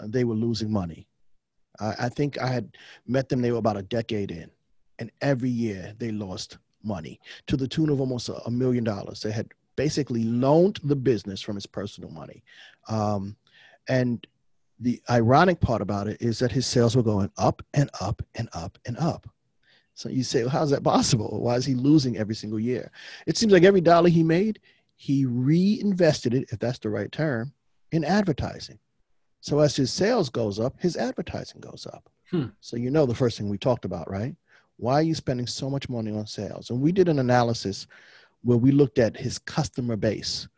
uh, 0.00 0.06
they 0.08 0.24
were 0.24 0.34
losing 0.34 0.72
money. 0.72 1.06
I, 1.80 2.08
think 2.08 2.40
I 2.40 2.46
had 2.46 2.76
met 3.06 3.28
them, 3.28 3.42
they 3.42 3.50
were 3.50 3.58
about 3.58 3.76
a 3.76 3.82
decade 3.82 4.30
in, 4.30 4.48
and 5.00 5.10
every 5.20 5.50
year 5.50 5.92
they 5.98 6.12
lost 6.12 6.58
money 6.84 7.20
to 7.48 7.56
the 7.56 7.66
tune 7.66 7.88
of 7.88 8.00
almost 8.00 8.28
a, 8.28 8.36
a 8.46 8.50
million 8.50 8.84
dollars. 8.84 9.22
They 9.22 9.32
had 9.32 9.48
basically 9.76 10.24
loaned 10.24 10.78
the 10.84 10.96
business 10.96 11.40
from 11.40 11.56
his 11.56 11.66
personal 11.66 12.10
money. 12.10 12.44
Um, 12.88 13.36
and 13.88 14.24
the 14.80 15.00
ironic 15.10 15.60
part 15.60 15.82
about 15.82 16.06
it 16.08 16.20
is 16.20 16.38
that 16.38 16.52
his 16.52 16.66
sales 16.66 16.96
were 16.96 17.02
going 17.02 17.30
up 17.36 17.62
and 17.74 17.90
up 18.00 18.22
and 18.34 18.48
up 18.52 18.78
and 18.86 18.96
up. 18.98 19.28
So 19.94 20.08
you 20.08 20.24
say, 20.24 20.42
well, 20.42 20.50
how's 20.50 20.70
that 20.70 20.82
possible? 20.82 21.40
Why 21.40 21.54
is 21.54 21.64
he 21.64 21.74
losing 21.74 22.16
every 22.16 22.34
single 22.34 22.60
year? 22.60 22.90
It 23.26 23.36
seems 23.36 23.52
like 23.52 23.62
every 23.62 23.80
dollar 23.80 24.08
he 24.08 24.22
made, 24.22 24.60
he 24.96 25.24
reinvested 25.24 26.34
it, 26.34 26.48
if 26.50 26.58
that's 26.58 26.80
the 26.80 26.90
right 26.90 27.10
term, 27.10 27.52
in 27.92 28.04
advertising. 28.04 28.78
So 29.40 29.60
as 29.60 29.76
his 29.76 29.92
sales 29.92 30.30
goes 30.30 30.58
up, 30.58 30.74
his 30.80 30.96
advertising 30.96 31.60
goes 31.60 31.86
up. 31.92 32.08
Hmm. 32.30 32.46
So 32.60 32.76
you 32.76 32.90
know 32.90 33.06
the 33.06 33.14
first 33.14 33.38
thing 33.38 33.48
we 33.48 33.58
talked 33.58 33.84
about, 33.84 34.10
right? 34.10 34.34
Why 34.76 34.94
are 34.94 35.02
you 35.02 35.14
spending 35.14 35.46
so 35.46 35.70
much 35.70 35.88
money 35.88 36.10
on 36.10 36.26
sales? 36.26 36.70
And 36.70 36.80
we 36.80 36.90
did 36.92 37.08
an 37.08 37.18
analysis 37.18 37.86
where 38.42 38.58
we 38.58 38.72
looked 38.72 38.98
at 38.98 39.16
his 39.16 39.38
customer 39.38 39.96
base 39.96 40.48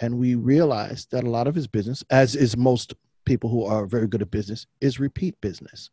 and 0.00 0.18
we 0.18 0.34
realized 0.34 1.10
that 1.10 1.24
a 1.24 1.30
lot 1.30 1.46
of 1.46 1.54
his 1.54 1.66
business, 1.66 2.04
as 2.10 2.36
is 2.36 2.56
most 2.56 2.94
people 3.24 3.50
who 3.50 3.64
are 3.64 3.86
very 3.86 4.06
good 4.06 4.22
at 4.22 4.30
business, 4.30 4.66
is 4.80 5.00
repeat 5.00 5.38
business. 5.40 5.90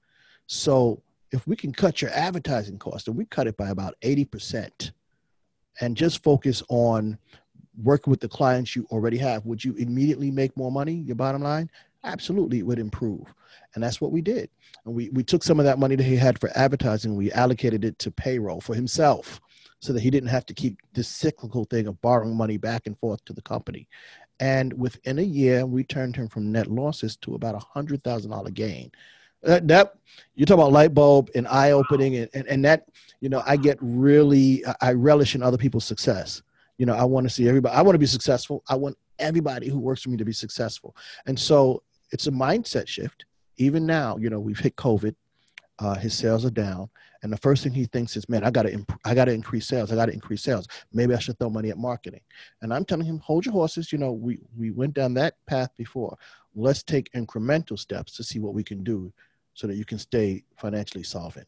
So 0.48 1.02
if 1.32 1.48
we 1.48 1.56
can 1.56 1.74
cut 1.74 2.02
your 2.02 2.12
advertising 2.12 2.78
cost, 2.78 3.08
and 3.08 3.18
we 3.18 3.26
cut 3.26 3.48
it 3.48 3.58
by 3.58 3.70
about 3.70 3.96
80%, 4.02 4.92
and 5.82 5.98
just 5.98 6.24
focus 6.24 6.64
on 6.70 7.18
working 7.84 8.12
with 8.12 8.22
the 8.22 8.30
clients 8.30 8.76
you 8.76 8.88
already 8.92 9.18
have, 9.18 9.46
would 9.46 9.64
you 9.64 9.74
immediately 9.76 10.32
make 10.32 10.56
more 10.56 10.72
money? 10.72 10.94
Your 10.94 11.16
bottom 11.16 11.42
line? 11.42 11.70
Absolutely, 12.04 12.60
it 12.60 12.66
would 12.66 12.80
improve. 12.80 13.34
And 13.74 13.84
that's 13.84 14.00
what 14.00 14.12
we 14.12 14.22
did. 14.22 14.50
And 14.86 14.94
we, 14.94 15.10
we 15.10 15.24
took 15.24 15.44
some 15.44 15.60
of 15.60 15.66
that 15.66 15.80
money 15.80 15.96
that 15.96 16.04
he 16.04 16.16
had 16.16 16.40
for 16.40 16.52
advertising, 16.56 17.16
we 17.16 17.32
allocated 17.32 17.84
it 17.84 18.00
to 18.00 18.12
payroll 18.12 18.62
for 18.62 18.76
himself 18.76 19.42
so 19.80 19.92
that 19.94 20.02
he 20.02 20.10
didn't 20.10 20.30
have 20.30 20.46
to 20.46 20.54
keep 20.54 20.78
this 20.94 21.08
cyclical 21.08 21.66
thing 21.66 21.88
of 21.88 22.02
borrowing 22.02 22.36
money 22.36 22.58
back 22.58 22.88
and 22.88 22.98
forth 23.00 23.24
to 23.26 23.34
the 23.34 23.42
company. 23.42 23.88
And 24.40 24.74
within 24.74 25.20
a 25.20 25.24
year, 25.24 25.66
we 25.66 25.84
turned 25.84 26.16
him 26.16 26.28
from 26.28 26.52
net 26.52 26.68
losses 26.68 27.16
to 27.18 27.36
about 27.36 27.56
a 27.56 27.60
hundred 27.60 28.04
thousand 28.04 28.32
dollar 28.32 28.52
gain. 28.52 28.92
That, 29.46 29.68
that 29.68 29.94
you 30.36 30.46
talk 30.46 30.56
about 30.56 30.72
light 30.72 30.94
bulb 30.94 31.30
and 31.36 31.48
eye 31.48 31.72
opening, 31.72 32.16
and, 32.18 32.30
and, 32.34 32.48
and 32.48 32.66
that 32.66 32.88
you 33.22 33.30
know 33.30 33.42
I 33.46 33.58
get 33.58 33.78
really 33.82 34.64
I 34.82 34.94
relish 34.94 35.36
in 35.36 35.44
other 35.44 35.58
people's 35.58 35.86
success. 35.86 36.42
You 36.78 36.86
know 36.86 36.94
I 36.94 37.04
want 37.04 37.26
to 37.28 37.34
see 37.34 37.48
everybody. 37.48 37.76
I 37.76 37.82
want 37.82 37.96
to 37.96 38.00
be 38.00 38.06
successful. 38.06 38.64
I 38.68 38.76
want 38.76 38.98
everybody 39.20 39.70
who 39.70 39.80
works 39.80 40.02
for 40.02 40.10
me 40.10 40.18
to 40.18 40.26
be 40.26 40.34
successful. 40.34 40.96
And 41.26 41.40
so 41.40 41.84
it's 42.12 42.28
a 42.28 42.32
mindset 42.32 42.88
shift. 42.88 43.26
Even 43.58 43.86
now, 43.86 44.18
you 44.18 44.30
know 44.30 44.40
we've 44.40 44.60
hit 44.60 44.76
COVID. 44.76 45.16
Uh, 45.80 45.96
his 45.96 46.14
sales 46.14 46.46
are 46.46 46.52
down, 46.52 46.90
and 47.22 47.32
the 47.32 47.38
first 47.38 47.62
thing 47.64 47.74
he 47.74 47.86
thinks 47.86 48.16
is, 48.16 48.30
"Man, 48.30 48.44
I 48.44 48.52
got 48.52 48.64
to 48.64 48.74
imp- 48.74 49.00
I 49.04 49.14
got 49.14 49.26
to 49.26 49.34
increase 49.34 49.68
sales. 49.68 49.92
I 49.92 49.96
got 49.96 50.06
to 50.08 50.14
increase 50.14 50.42
sales. 50.42 50.68
Maybe 50.94 51.14
I 51.14 51.20
should 51.20 51.38
throw 51.38 51.50
money 51.50 51.70
at 51.70 51.78
marketing." 51.78 52.22
And 52.62 52.74
I'm 52.74 52.86
telling 52.86 53.06
him, 53.06 53.20
"Hold 53.20 53.46
your 53.46 53.54
horses. 53.54 53.92
You 53.92 53.98
know, 53.98 54.12
we 54.12 54.40
we 54.58 54.72
went 54.72 54.94
down 54.94 55.14
that 55.16 55.36
path 55.46 55.70
before. 55.78 56.18
Let's 56.56 56.84
take 56.84 57.12
incremental 57.12 57.78
steps 57.78 58.16
to 58.16 58.24
see 58.24 58.40
what 58.40 58.54
we 58.54 58.64
can 58.64 58.84
do, 58.84 59.12
so 59.56 59.66
that 59.68 59.76
you 59.76 59.86
can 59.86 59.98
stay 59.98 60.44
financially 60.58 61.04
solvent." 61.04 61.48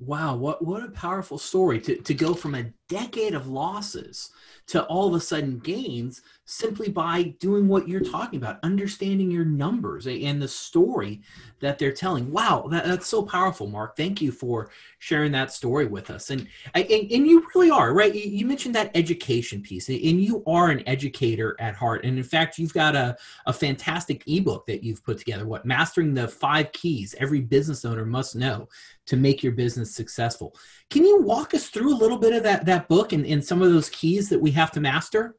Wow, 0.00 0.36
what 0.36 0.64
what 0.64 0.82
a 0.82 0.90
powerful 0.90 1.38
story 1.38 1.80
to 1.82 1.96
to 1.96 2.14
go 2.14 2.34
from 2.34 2.54
a 2.56 2.72
decade 2.88 3.34
of 3.34 3.48
losses 3.48 4.30
to 4.66 4.84
all 4.84 5.08
of 5.08 5.14
a 5.14 5.20
sudden 5.20 5.58
gains 5.58 6.22
simply 6.46 6.88
by 6.88 7.22
doing 7.38 7.68
what 7.68 7.88
you're 7.88 8.00
talking 8.00 8.38
about, 8.38 8.58
understanding 8.62 9.30
your 9.30 9.44
numbers 9.44 10.06
and 10.06 10.40
the 10.40 10.48
story 10.48 11.22
that 11.60 11.78
they're 11.78 11.92
telling. 11.92 12.30
Wow, 12.30 12.66
that, 12.70 12.84
that's 12.84 13.06
so 13.06 13.22
powerful, 13.22 13.66
Mark. 13.66 13.96
Thank 13.96 14.20
you 14.20 14.30
for 14.30 14.70
sharing 14.98 15.32
that 15.32 15.52
story 15.52 15.86
with 15.86 16.10
us. 16.10 16.30
And 16.30 16.46
and, 16.74 16.84
and 16.86 17.26
you 17.26 17.46
really 17.54 17.70
are 17.70 17.94
right. 17.94 18.14
You 18.14 18.46
mentioned 18.46 18.74
that 18.74 18.90
education 18.94 19.62
piece, 19.62 19.88
and 19.88 19.98
you 19.98 20.42
are 20.46 20.70
an 20.70 20.86
educator 20.86 21.56
at 21.58 21.74
heart. 21.74 22.04
And 22.04 22.18
in 22.18 22.24
fact, 22.24 22.58
you've 22.58 22.74
got 22.74 22.94
a, 22.94 23.16
a 23.46 23.52
fantastic 23.52 24.22
ebook 24.26 24.66
that 24.66 24.82
you've 24.82 25.04
put 25.04 25.18
together. 25.18 25.46
What 25.46 25.64
mastering 25.64 26.14
the 26.14 26.28
five 26.28 26.72
keys 26.72 27.14
every 27.18 27.40
business 27.40 27.84
owner 27.84 28.04
must 28.04 28.36
know 28.36 28.68
to 29.06 29.16
make 29.16 29.42
your 29.42 29.52
business 29.52 29.94
successful. 29.94 30.56
Can 30.90 31.04
you 31.04 31.20
walk 31.22 31.54
us 31.54 31.68
through 31.68 31.94
a 31.94 31.96
little 31.96 32.18
bit 32.18 32.32
of 32.32 32.42
that 32.42 32.66
that 32.66 32.88
book 32.88 33.12
and, 33.12 33.26
and 33.26 33.44
some 33.44 33.62
of 33.62 33.72
those 33.72 33.88
keys 33.90 34.28
that 34.28 34.40
we 34.40 34.50
have 34.52 34.70
to 34.72 34.80
master? 34.80 35.36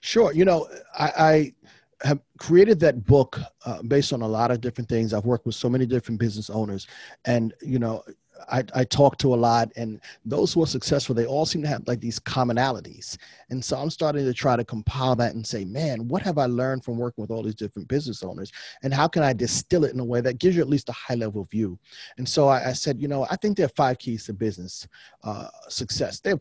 Sure. 0.00 0.32
You 0.32 0.44
know, 0.44 0.68
I, 0.96 1.12
I 1.16 1.54
have 2.02 2.20
created 2.38 2.80
that 2.80 3.04
book 3.04 3.38
uh, 3.64 3.82
based 3.82 4.12
on 4.12 4.22
a 4.22 4.28
lot 4.28 4.50
of 4.50 4.60
different 4.60 4.88
things. 4.88 5.14
I've 5.14 5.24
worked 5.24 5.46
with 5.46 5.54
so 5.54 5.68
many 5.68 5.86
different 5.86 6.20
business 6.20 6.50
owners, 6.50 6.86
and 7.24 7.54
you 7.62 7.78
know, 7.78 8.02
I, 8.50 8.64
I 8.74 8.84
talk 8.84 9.18
to 9.18 9.34
a 9.34 9.36
lot, 9.36 9.70
and 9.76 10.00
those 10.24 10.52
who 10.52 10.62
are 10.62 10.66
successful, 10.66 11.14
they 11.14 11.26
all 11.26 11.46
seem 11.46 11.62
to 11.62 11.68
have 11.68 11.86
like 11.86 12.00
these 12.00 12.18
commonalities. 12.18 13.16
And 13.50 13.64
so 13.64 13.76
I'm 13.76 13.90
starting 13.90 14.24
to 14.24 14.32
try 14.32 14.56
to 14.56 14.64
compile 14.64 15.14
that 15.16 15.34
and 15.34 15.46
say, 15.46 15.64
man, 15.64 16.08
what 16.08 16.22
have 16.22 16.38
I 16.38 16.46
learned 16.46 16.84
from 16.84 16.98
working 16.98 17.22
with 17.22 17.30
all 17.30 17.42
these 17.42 17.54
different 17.54 17.88
business 17.88 18.22
owners? 18.22 18.50
And 18.82 18.92
how 18.92 19.08
can 19.08 19.22
I 19.22 19.32
distill 19.32 19.84
it 19.84 19.92
in 19.92 20.00
a 20.00 20.04
way 20.04 20.20
that 20.20 20.38
gives 20.38 20.56
you 20.56 20.62
at 20.62 20.68
least 20.68 20.88
a 20.88 20.92
high 20.92 21.14
level 21.14 21.44
view? 21.44 21.78
And 22.18 22.28
so 22.28 22.48
I, 22.48 22.70
I 22.70 22.72
said, 22.72 23.00
you 23.00 23.08
know, 23.08 23.26
I 23.30 23.36
think 23.36 23.56
there 23.56 23.66
are 23.66 23.76
five 23.76 23.98
keys 23.98 24.24
to 24.26 24.32
business 24.32 24.86
uh, 25.22 25.48
success. 25.68 26.20
There 26.20 26.40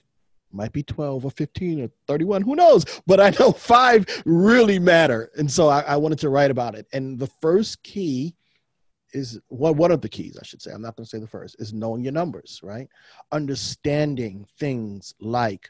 might 0.54 0.72
be 0.72 0.84
12 0.84 1.26
or 1.26 1.32
15 1.32 1.84
or 1.84 1.90
31 2.08 2.42
who 2.42 2.56
knows? 2.56 2.86
But 3.08 3.20
i 3.20 3.32
know 3.40 3.52
five 3.74 4.06
really 4.26 4.80
matter. 4.80 5.32
And 5.36 5.50
so 5.52 5.68
I, 5.68 5.82
I 5.82 5.98
wanted 5.98 6.20
to 6.20 6.30
write 6.30 6.52
about 6.52 6.76
it. 6.76 6.88
And 6.94 7.20
the 7.20 7.28
first 7.28 7.84
key 7.84 8.36
is 9.14 9.40
one 9.50 9.76
one 9.76 9.92
of 9.92 10.00
the 10.02 10.08
keys 10.08 10.38
i 10.40 10.46
should 10.46 10.62
say 10.62 10.72
i'm 10.72 10.82
not 10.82 10.96
going 10.96 11.04
to 11.04 11.10
say 11.10 11.20
the 11.20 11.28
first 11.28 11.58
is 11.60 11.74
knowing 11.74 12.02
your 12.02 12.14
numbers 12.14 12.62
right? 12.64 12.88
Understanding 13.32 14.48
things 14.58 15.14
like 15.20 15.70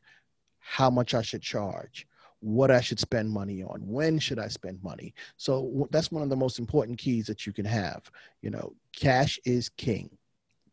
how 0.60 0.90
much 0.90 1.14
i 1.14 1.22
should 1.24 1.42
charge 1.42 2.08
what 2.40 2.70
i 2.70 2.80
should 2.80 3.00
spend 3.00 3.30
money 3.30 3.64
on 3.64 3.80
when 3.88 4.20
should 4.20 4.40
i 4.40 4.48
spend 4.48 4.82
money. 4.84 5.14
So 5.38 5.88
that's 5.92 6.12
one 6.12 6.24
of 6.24 6.30
the 6.30 6.36
most 6.36 6.60
important 6.60 6.98
keys 7.00 7.26
that 7.28 7.46
you 7.48 7.54
can 7.54 7.66
have. 7.66 8.10
You 8.42 8.52
know 8.52 8.74
cash 8.96 9.40
is 9.46 9.70
king 9.70 10.10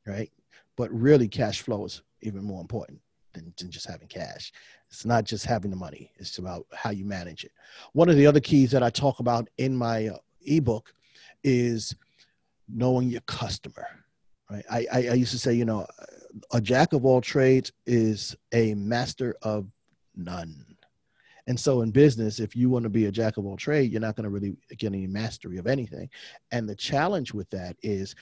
right? 0.07 0.31
But 0.77 0.91
really 0.93 1.29
cash 1.29 1.61
flow 1.61 1.85
is 1.85 2.03
even 2.23 2.43
more 2.43 2.61
important 2.61 3.00
than, 3.38 3.52
than 3.57 3.71
just 3.71 3.87
having 3.87 4.09
cash. 4.09 4.52
It's 4.90 5.04
not 5.04 5.25
just 5.25 5.47
having 5.47 5.71
the 5.71 5.76
money 5.76 6.12
it's 6.16 6.38
about 6.38 6.66
how 6.75 6.90
you 6.90 7.04
manage 7.04 7.45
it. 7.45 7.52
One 7.92 8.09
of 8.09 8.16
the 8.16 8.26
other 8.26 8.40
keys 8.40 8.71
that 8.73 8.83
i 8.83 8.90
talk 8.90 9.21
about 9.21 9.49
in 9.59 9.76
my 9.76 10.09
uh, 10.09 10.16
ebook 10.42 10.92
is 11.45 11.95
knowing 12.68 13.09
your 13.09 13.21
customer 13.23 13.87
right? 14.50 14.64
I, 14.71 14.87
I, 14.92 14.99
I 15.09 15.14
used 15.14 15.33
to 15.33 15.38
say 15.38 15.54
you 15.54 15.64
know 15.64 15.87
a 16.52 16.61
jack 16.61 16.92
of 16.92 17.04
all 17.04 17.21
trades 17.21 17.73
is 17.87 18.37
a 18.52 18.75
master 18.75 19.37
of 19.42 19.66
none. 20.14 20.64
And 21.47 21.59
so 21.59 21.80
in 21.80 21.90
business 21.90 22.40
if 22.40 22.54
you 22.54 22.68
want 22.68 22.83
to 22.83 22.90
be 22.90 23.07
a 23.07 23.12
jack 23.12 23.37
of 23.37 23.47
all 23.47 23.57
trade 23.57 23.90
you're 23.90 24.00
not 24.00 24.16
going 24.16 24.25
to 24.25 24.30
really 24.30 24.57
get 24.76 24.88
any 24.88 25.07
mastery 25.07 25.59
of 25.59 25.66
anything. 25.66 26.09
And 26.52 26.68
the 26.68 26.76
challenge 26.76 27.33
with 27.33 27.49
that 27.50 27.76
is 27.83 28.14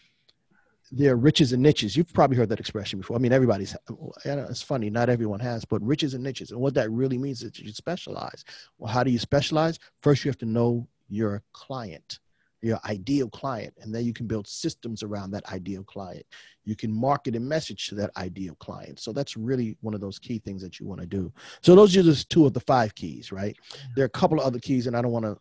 there 0.91 1.13
are 1.13 1.17
riches 1.17 1.53
and 1.53 1.63
niches. 1.63 1.97
You've 1.97 2.13
probably 2.13 2.37
heard 2.37 2.49
that 2.51 2.61
expression 2.61 3.01
before. 3.01 3.17
I 3.17 3.21
mean, 3.21 3.33
everybody's, 3.33 3.77
it's 4.25 4.63
funny, 4.63 4.91
not 4.91 5.09
everyone 5.09 5.41
has, 5.41 5.65
but 5.65 5.83
riches 5.83 6.15
and 6.15 6.23
niches. 6.23 6.51
And 6.51 6.61
what 6.61 6.75
that 6.75 6.91
really 6.91 7.19
means 7.19 7.43
is 7.43 7.59
you 7.59 7.73
specialize. 7.73 8.45
Well, 8.79 8.93
how 8.93 9.03
do 9.03 9.11
you 9.11 9.19
specialize? 9.19 9.79
First, 10.03 10.25
you 10.25 10.29
have 10.31 10.39
to 10.39 10.47
know 10.47 10.87
your 11.09 11.43
client 11.53 12.21
your 12.63 12.81
ideal 12.85 13.29
client 13.29 13.73
and 13.81 13.95
then 13.95 14.05
you 14.05 14.13
can 14.13 14.27
build 14.27 14.47
systems 14.47 15.03
around 15.03 15.31
that 15.31 15.45
ideal 15.53 15.85
client 15.85 16.25
you 16.65 16.75
can 16.75 16.93
market 16.93 17.37
a 17.37 17.41
message 17.41 17.87
to 17.87 17.95
that 17.95 18.11
ideal 18.17 18.55
client 18.57 18.99
so 18.99 19.13
that's 19.13 19.37
really 19.37 19.77
one 19.83 19.95
of 19.95 20.01
those 20.01 20.19
key 20.19 20.39
things 20.39 20.63
that 20.63 20.81
you 20.81 20.87
want 20.87 21.01
to 21.01 21.07
do 21.07 21.33
so 21.63 21.75
those 21.75 21.97
are 21.97 22.03
just 22.03 22.31
two 22.31 22.47
of 22.47 22.53
the 22.53 22.61
five 22.61 22.95
keys 22.95 23.31
right 23.31 23.57
there 23.95 24.05
are 24.05 24.07
a 24.07 24.11
couple 24.11 24.39
of 24.39 24.45
other 24.45 24.59
keys 24.59 24.87
and 24.87 24.97
i 24.97 25.03
don't 25.03 25.13
want 25.13 25.25
to 25.25 25.37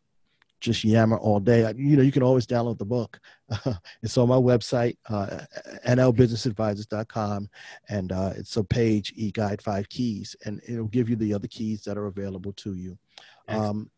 just 0.62 0.83
yammer 0.83 1.17
all 1.17 1.39
day 1.39 1.71
you 1.75 1.97
know 1.97 2.03
you 2.03 2.12
can 2.12 2.24
always 2.24 2.47
download 2.47 2.77
the 2.77 2.85
book 2.85 3.19
it's 4.01 4.17
on 4.17 4.27
my 4.27 4.35
website 4.35 4.97
uh, 5.09 5.39
nlbusinessadvisors.com 5.88 7.50
and 7.89 8.12
uh, 8.12 8.31
it's 8.35 8.57
a 8.57 8.63
page 8.63 9.13
e-guide 9.15 9.62
five 9.62 9.88
keys 9.89 10.35
and 10.45 10.62
it'll 10.67 10.88
give 10.88 11.09
you 11.09 11.15
the 11.15 11.33
other 11.33 11.47
keys 11.47 11.83
that 11.83 11.97
are 11.97 12.07
available 12.07 12.53
to 12.53 12.75
you 12.75 12.97
um, 13.47 13.89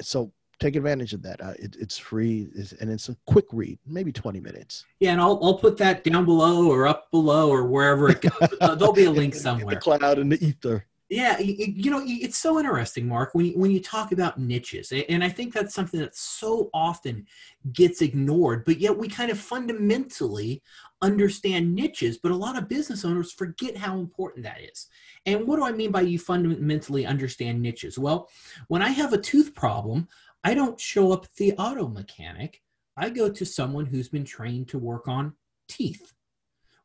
so 0.00 0.32
take 0.60 0.76
advantage 0.76 1.12
of 1.14 1.22
that. 1.22 1.40
Uh, 1.40 1.54
it, 1.58 1.76
it's 1.80 1.98
free 1.98 2.48
it's, 2.54 2.72
and 2.72 2.90
it's 2.90 3.08
a 3.08 3.16
quick 3.26 3.46
read, 3.50 3.78
maybe 3.86 4.12
20 4.12 4.38
minutes. 4.38 4.84
Yeah, 5.00 5.12
and 5.12 5.20
I'll, 5.20 5.40
I'll 5.42 5.58
put 5.58 5.76
that 5.78 6.04
down 6.04 6.24
below 6.24 6.70
or 6.70 6.86
up 6.86 7.10
below 7.10 7.50
or 7.50 7.64
wherever 7.64 8.10
it 8.10 8.20
goes. 8.20 8.50
there'll 8.60 8.92
be 8.92 9.06
a 9.06 9.10
link 9.10 9.34
somewhere. 9.34 9.74
the 9.74 9.80
cloud 9.80 10.18
and 10.18 10.30
the 10.30 10.44
ether. 10.44 10.86
Yeah, 11.10 11.36
it, 11.40 11.74
you 11.74 11.90
know, 11.90 12.04
it's 12.06 12.38
so 12.38 12.60
interesting, 12.60 13.08
Mark, 13.08 13.34
when 13.34 13.46
you, 13.46 13.58
when 13.58 13.72
you 13.72 13.80
talk 13.80 14.12
about 14.12 14.38
niches, 14.38 14.92
and 15.08 15.24
I 15.24 15.28
think 15.28 15.52
that's 15.52 15.74
something 15.74 15.98
that 15.98 16.14
so 16.14 16.70
often 16.72 17.26
gets 17.72 18.00
ignored, 18.00 18.64
but 18.64 18.78
yet 18.78 18.96
we 18.96 19.08
kind 19.08 19.28
of 19.28 19.38
fundamentally 19.38 20.62
understand 21.02 21.74
niches, 21.74 22.18
but 22.18 22.30
a 22.30 22.36
lot 22.36 22.56
of 22.56 22.68
business 22.68 23.04
owners 23.04 23.32
forget 23.32 23.76
how 23.76 23.98
important 23.98 24.44
that 24.44 24.60
is. 24.60 24.86
And 25.26 25.48
what 25.48 25.56
do 25.56 25.64
I 25.64 25.72
mean 25.72 25.90
by 25.90 26.02
you 26.02 26.16
fundamentally 26.16 27.06
understand 27.06 27.60
niches? 27.60 27.98
Well, 27.98 28.28
when 28.68 28.80
I 28.80 28.90
have 28.90 29.12
a 29.12 29.18
tooth 29.18 29.52
problem, 29.52 30.06
I 30.44 30.54
don't 30.54 30.78
show 30.78 31.10
up 31.10 31.24
at 31.24 31.34
the 31.34 31.54
auto 31.54 31.88
mechanic. 31.88 32.62
I 32.96 33.10
go 33.10 33.28
to 33.28 33.44
someone 33.44 33.86
who's 33.86 34.08
been 34.08 34.24
trained 34.24 34.68
to 34.68 34.78
work 34.78 35.08
on 35.08 35.34
teeth. 35.66 36.12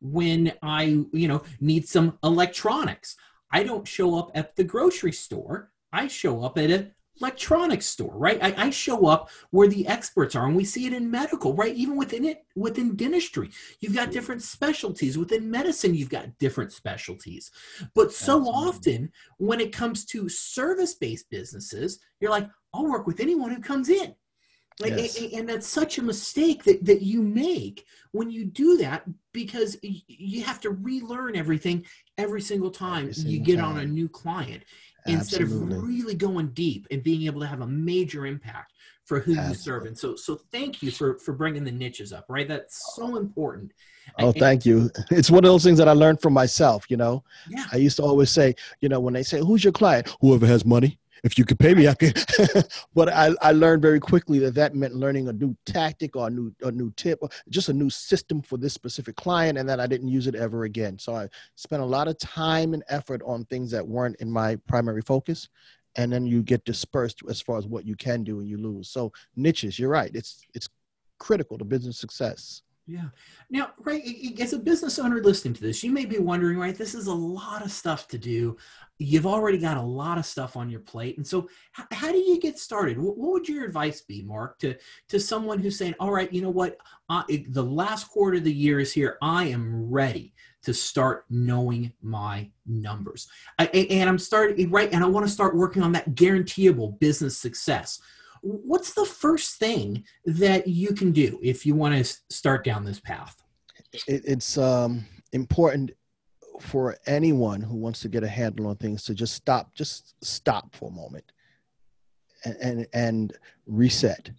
When 0.01 0.51
I, 0.63 1.05
you 1.13 1.27
know, 1.27 1.44
need 1.62 1.88
some 1.88 2.17
electronics, 2.24 3.15
I 3.52 3.64
don't 3.64 3.88
show 3.88 4.18
up 4.18 4.32
at 4.34 4.56
the 4.56 4.64
grocery 4.64 5.12
store. 5.12 5.72
I 5.92 6.08
show 6.08 6.44
up 6.44 6.58
at 6.58 6.72
a 6.72 6.92
electronics 7.22 7.86
store, 7.86 8.16
right? 8.18 8.40
I, 8.42 8.66
I, 8.66 8.70
show 8.70 9.08
up 9.08 9.30
where 9.52 9.68
the 9.68 9.88
experts 9.88 10.36
are, 10.36 10.46
and 10.46 10.56
we 10.56 10.66
see 10.66 10.86
it 10.86 10.94
in 10.94 11.10
medical, 11.10 11.54
right? 11.54 11.74
Even 11.74 11.96
within 11.96 12.25
it, 12.25 12.46
within 12.56 12.96
dentistry, 12.96 13.50
you've 13.80 13.96
got 13.96 14.12
different 14.12 14.42
specialties. 14.42 15.18
Within 15.18 15.50
medicine, 15.50 15.96
you've 15.96 16.10
got 16.10 16.38
different 16.40 16.74
specialties. 16.74 17.52
But 17.94 18.12
so 18.12 18.40
Absolutely. 18.40 18.52
often, 18.52 19.12
when 19.38 19.62
it 19.62 19.72
comes 19.72 20.06
to 20.08 20.28
service-based 20.28 21.30
businesses, 21.30 22.00
you're 22.20 22.32
like, 22.32 22.50
I'll 22.74 22.90
work 22.90 23.08
with 23.08 23.20
anyone 23.20 23.52
who 23.52 23.62
comes 23.62 23.90
in. 23.90 24.16
Like, 24.79 24.91
yes. 24.91 25.17
and, 25.22 25.32
and 25.34 25.50
that's 25.50 25.67
such 25.67 25.98
a 26.00 26.03
mistake 26.03 26.63
that, 26.65 26.84
that 26.84 27.01
you 27.01 27.22
make 27.22 27.86
when 28.12 28.29
you 28.29 28.46
do 28.46 28.77
that 28.77 29.03
because 29.32 29.77
you 29.82 30.44
have 30.44 30.60
to 30.62 30.72
relearn 30.72 31.36
everything 31.36 31.86
every 32.17 32.41
single 32.41 32.72
time 32.72 33.03
every 33.03 33.13
single 33.13 33.32
you 33.32 33.39
get 33.39 33.58
time. 33.58 33.65
on 33.65 33.79
a 33.79 33.86
new 33.86 34.10
client 34.10 34.63
instead 35.08 35.41
Absolutely. 35.41 35.77
of 35.77 35.84
really 35.84 36.15
going 36.15 36.48
deep 36.50 36.88
and 36.91 37.03
being 37.03 37.24
able 37.24 37.39
to 37.41 37.48
have 37.48 37.62
a 37.62 37.67
major 37.67 38.25
impact 38.25 38.74
for 39.05 39.20
who 39.20 39.32
Absolutely. 39.32 39.50
you 39.50 39.55
serve. 39.55 39.86
And 39.86 39.98
so, 39.98 40.15
so 40.15 40.41
thank 40.51 40.82
you 40.82 40.91
for 40.91 41.20
for 41.20 41.34
bringing 41.34 41.63
the 41.63 41.72
niches 41.72 42.12
up. 42.12 42.25
Right, 42.27 42.48
that's 42.48 42.96
so 42.96 43.17
important. 43.17 43.72
Oh, 44.20 44.29
and, 44.29 44.38
thank 44.38 44.65
you. 44.65 44.89
It's 45.12 45.29
one 45.29 45.44
of 45.44 45.50
those 45.50 45.63
things 45.63 45.77
that 45.77 45.88
I 45.88 45.94
learned 45.94 46.22
from 46.22 46.34
myself. 46.34 46.86
You 46.89 46.98
know, 46.98 47.24
yeah. 47.50 47.65
I 47.72 47.77
used 47.77 47.98
to 47.98 48.03
always 48.03 48.32
say, 48.32 48.55
you 48.82 48.89
know, 48.89 49.00
when 49.00 49.13
they 49.13 49.24
say, 49.24 49.39
"Who's 49.39 49.63
your 49.63 49.74
client?" 49.74 50.15
Whoever 50.22 50.46
has 50.48 50.65
money 50.65 51.00
if 51.25 51.39
you 51.39 51.44
could 51.44 51.58
pay 51.58 51.74
me, 51.74 51.88
I 51.88 51.96
could. 51.96 52.24
but 52.94 53.10
I, 53.10 53.32
I 53.41 53.51
learned 53.51 53.82
very 53.82 54.00
quickly 54.00 54.38
that 54.39 54.53
that 54.53 54.75
meant 54.75 54.96
learning 54.96 55.27
a 55.27 55.34
new 55.34 55.58
tactic 55.65 56.15
or 56.15 56.27
a 56.27 56.29
new 56.29 56.53
a 56.62 56.72
new 56.72 56.94
tip, 56.96 57.20
or 57.22 57.29
just 57.50 57.67
a 57.67 57.74
new 57.74 57.89
system 57.89 58.44
for 58.44 58.58
this 58.58 58.74
specific 58.74 59.15
client, 59.15 59.58
and 59.58 59.67
that 59.67 59.79
I 59.79 59.88
didn't 59.88 60.10
use 60.10 60.27
it 60.27 60.36
ever 60.36 60.65
again. 60.65 61.00
So 61.00 61.15
I 61.15 61.27
spent 61.55 61.82
a 61.82 61.86
lot 61.86 62.08
of 62.08 62.20
time 62.20 62.75
and 62.75 62.84
effort 62.89 63.24
on 63.25 63.44
things 63.46 63.72
that 63.72 63.86
weren't 63.86 64.17
in 64.17 64.32
my 64.32 64.55
primary 64.67 65.01
focus, 65.01 65.50
and 65.96 66.13
then 66.13 66.27
you 66.27 66.44
get 66.44 66.63
dispersed 66.63 67.22
as 67.27 67.41
far 67.41 67.58
as 67.58 67.65
what 67.65 67.86
you 67.86 67.96
can 67.96 68.24
do 68.24 68.39
and 68.39 68.48
you 68.48 68.58
lose. 68.58 68.88
So 68.89 69.12
niches, 69.36 69.79
you're 69.79 69.89
right. 69.89 70.12
It's 70.13 70.46
it's 70.53 70.70
critical 71.17 71.58
to 71.58 71.65
business 71.65 71.98
success. 71.98 72.62
Yeah. 72.88 73.06
Now, 73.50 73.72
right, 73.80 74.04
as 74.39 74.54
a 74.54 74.60
business 74.60 75.00
owner 75.00 75.20
listening 75.22 75.56
to 75.56 75.62
this, 75.62 75.84
you 75.84 75.92
may 75.92 76.06
be 76.06 76.20
wondering, 76.20 76.58
right, 76.58 76.77
this 76.77 76.94
is 76.94 77.08
a 77.08 77.13
lot 77.13 77.65
of 77.65 77.72
stuff 77.72 78.08
to 78.10 78.20
do. 78.20 78.58
You've 79.00 79.25
already 79.25 79.58
got 79.58 79.77
a 79.77 79.82
lot 79.82 80.20
of 80.20 80.25
stuff 80.25 80.56
on 80.56 80.70
your 80.70 80.82
plate. 80.82 81.18
And 81.18 81.25
so, 81.25 81.50
how, 81.72 81.86
how 81.92 82.12
do 82.12 82.20
you 82.20 82.39
get 82.39 82.60
started? 82.60 83.00
What, 83.00 83.18
what, 83.18 83.32
would 83.32 83.50
your 83.50 83.65
advice 83.65 84.01
be, 84.01 84.22
Mark, 84.22 84.60
to, 84.60 84.75
to 85.10 85.20
someone 85.20 85.58
who's 85.60 85.80
saying, 85.80 85.96
all 86.00 86.12
right, 86.12 86.32
you 86.32 86.44
know 86.44 86.51
what, 86.51 86.77
the 87.10 87.63
last 87.63 88.08
quarter 88.10 88.38
of 88.38 88.44
the 88.44 88.54
year 88.54 88.80
is 88.80 88.94
here. 88.94 89.18
I 89.20 89.46
am 89.46 89.89
ready 89.89 90.36
to 90.63 90.74
start 90.74 91.25
knowing 91.30 91.92
my 92.04 92.50
numbers. 92.68 93.27
I, 93.58 93.65
and 93.65 94.08
I'm 94.08 94.20
starting, 94.20 94.70
right, 94.70 94.92
and 94.94 95.04
I 95.04 95.08
want 95.08 95.25
to 95.25 95.32
start 95.32 95.56
working 95.56 95.82
on 95.82 95.92
that 95.94 96.13
guaranteeable 96.13 96.92
business 97.00 97.38
success 97.38 98.00
what's 98.46 98.94
the 98.94 99.06
first 99.06 99.58
thing 99.58 100.04
that 100.25 100.68
you 100.68 100.94
can 100.94 101.12
do 101.12 101.40
if 101.42 101.66
you 101.66 101.74
want 101.74 101.96
to 101.96 102.18
start 102.30 102.64
down 102.64 102.86
this 102.86 103.00
path? 103.00 103.36
It's 104.08 104.58
um, 104.58 105.06
important 105.34 105.92
for 106.62 106.96
anyone 107.08 107.62
who 107.62 107.75
wants 107.75 108.02
to 108.02 108.10
get 108.10 108.24
a 108.24 108.28
handle 108.28 108.68
on 108.68 108.75
things 108.75 109.04
to 109.06 109.16
just 109.16 109.34
stop, 109.34 109.74
just 109.74 110.16
stop 110.24 110.75
for 110.75 110.90
a 110.90 110.94
moment 110.94 111.32
and, 112.44 112.56
and, 112.62 112.88
and 112.94 113.34
reset. 113.66 114.30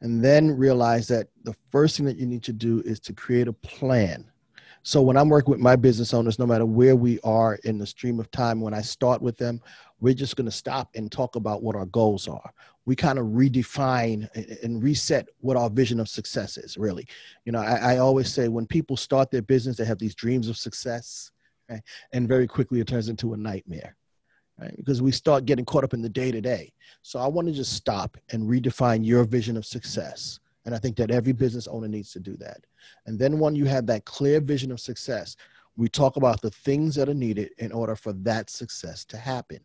And 0.00 0.24
then 0.24 0.50
realize 0.50 1.06
that 1.08 1.28
the 1.44 1.54
first 1.70 1.96
thing 1.96 2.06
that 2.06 2.16
you 2.16 2.26
need 2.26 2.42
to 2.44 2.52
do 2.52 2.82
is 2.84 2.98
to 3.00 3.12
create 3.12 3.46
a 3.46 3.52
plan. 3.52 4.28
So 4.82 5.00
when 5.00 5.16
I'm 5.16 5.28
working 5.28 5.52
with 5.52 5.60
my 5.60 5.76
business 5.76 6.12
owners, 6.12 6.40
no 6.40 6.46
matter 6.46 6.66
where 6.66 6.96
we 6.96 7.20
are 7.20 7.54
in 7.62 7.78
the 7.78 7.86
stream 7.86 8.18
of 8.18 8.28
time, 8.32 8.60
when 8.60 8.74
I 8.74 8.80
start 8.80 9.22
with 9.22 9.36
them, 9.36 9.60
we're 10.00 10.14
just 10.14 10.34
going 10.34 10.46
to 10.46 10.50
stop 10.50 10.90
and 10.96 11.10
talk 11.10 11.36
about 11.36 11.62
what 11.62 11.76
our 11.76 11.86
goals 11.86 12.26
are. 12.26 12.52
We 12.84 12.96
kind 12.96 13.18
of 13.18 13.26
redefine 13.26 14.28
and 14.62 14.82
reset 14.82 15.28
what 15.40 15.56
our 15.56 15.70
vision 15.70 16.00
of 16.00 16.08
success 16.08 16.56
is, 16.56 16.76
really. 16.76 17.06
You 17.44 17.52
know, 17.52 17.60
I, 17.60 17.94
I 17.94 17.98
always 17.98 18.32
say 18.32 18.48
when 18.48 18.66
people 18.66 18.96
start 18.96 19.30
their 19.30 19.42
business, 19.42 19.76
they 19.76 19.84
have 19.84 19.98
these 19.98 20.14
dreams 20.14 20.48
of 20.48 20.56
success, 20.56 21.30
right? 21.70 21.82
and 22.12 22.26
very 22.26 22.46
quickly 22.46 22.80
it 22.80 22.88
turns 22.88 23.08
into 23.08 23.34
a 23.34 23.36
nightmare. 23.36 23.96
Right? 24.58 24.76
Because 24.76 25.00
we 25.00 25.12
start 25.12 25.46
getting 25.46 25.64
caught 25.64 25.84
up 25.84 25.94
in 25.94 26.02
the 26.02 26.08
day 26.08 26.30
to 26.30 26.40
day. 26.40 26.72
So 27.02 27.18
I 27.18 27.26
want 27.26 27.48
to 27.48 27.54
just 27.54 27.72
stop 27.72 28.16
and 28.32 28.48
redefine 28.48 29.04
your 29.04 29.24
vision 29.24 29.56
of 29.56 29.64
success. 29.64 30.40
And 30.64 30.74
I 30.74 30.78
think 30.78 30.96
that 30.96 31.10
every 31.10 31.32
business 31.32 31.66
owner 31.66 31.88
needs 31.88 32.12
to 32.12 32.20
do 32.20 32.36
that. 32.36 32.64
And 33.06 33.18
then 33.18 33.38
when 33.38 33.56
you 33.56 33.64
have 33.64 33.86
that 33.86 34.04
clear 34.04 34.40
vision 34.40 34.70
of 34.70 34.80
success, 34.80 35.36
we 35.76 35.88
talk 35.88 36.16
about 36.16 36.40
the 36.40 36.50
things 36.50 36.94
that 36.94 37.08
are 37.08 37.14
needed 37.14 37.50
in 37.58 37.72
order 37.72 37.96
for 37.96 38.12
that 38.12 38.50
success 38.50 39.04
to 39.06 39.16
happen. 39.16 39.60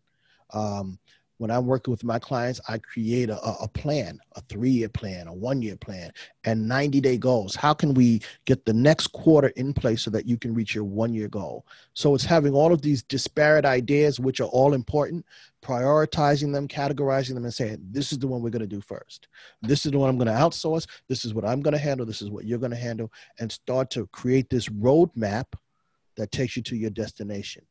Um, 0.53 0.97
when 1.37 1.51
I'm 1.51 1.65
working 1.65 1.91
with 1.91 2.03
my 2.03 2.19
clients, 2.19 2.59
I 2.67 2.79
create 2.79 3.29
a, 3.29 3.39
a 3.41 3.67
plan, 3.67 4.19
a 4.35 4.41
three 4.41 4.71
year 4.71 4.89
plan, 4.89 5.27
a 5.27 5.33
one 5.33 5.61
year 5.61 5.75
plan, 5.75 6.11
and 6.43 6.67
90 6.67 6.99
day 7.01 7.17
goals. 7.17 7.55
How 7.55 7.73
can 7.73 7.93
we 7.93 8.21
get 8.45 8.65
the 8.65 8.73
next 8.73 9.07
quarter 9.07 9.49
in 9.49 9.73
place 9.73 10.01
so 10.01 10.09
that 10.11 10.27
you 10.27 10.37
can 10.37 10.53
reach 10.53 10.73
your 10.73 10.83
one 10.83 11.13
year 11.13 11.27
goal? 11.27 11.65
So 11.93 12.15
it's 12.15 12.25
having 12.25 12.53
all 12.53 12.73
of 12.73 12.81
these 12.81 13.03
disparate 13.03 13.65
ideas, 13.65 14.19
which 14.19 14.39
are 14.39 14.45
all 14.45 14.73
important, 14.73 15.25
prioritizing 15.61 16.51
them, 16.51 16.67
categorizing 16.67 17.35
them, 17.35 17.43
and 17.43 17.53
saying, 17.53 17.79
this 17.91 18.11
is 18.11 18.19
the 18.19 18.27
one 18.27 18.41
we're 18.41 18.49
going 18.49 18.61
to 18.61 18.67
do 18.67 18.81
first. 18.81 19.27
This 19.61 19.85
is 19.85 19.91
the 19.91 19.99
one 19.99 20.09
I'm 20.09 20.17
going 20.17 20.27
to 20.27 20.33
outsource. 20.33 20.87
This 21.07 21.23
is 21.23 21.33
what 21.33 21.45
I'm 21.45 21.61
going 21.61 21.73
to 21.73 21.77
handle. 21.77 22.05
This 22.05 22.21
is 22.21 22.29
what 22.29 22.45
you're 22.45 22.59
going 22.59 22.71
to 22.71 22.77
handle. 22.77 23.11
And 23.39 23.51
start 23.51 23.91
to 23.91 24.07
create 24.07 24.49
this 24.49 24.69
roadmap 24.69 25.45
that 26.15 26.31
takes 26.31 26.57
you 26.57 26.63
to 26.63 26.75
your 26.75 26.89
destination. 26.89 27.63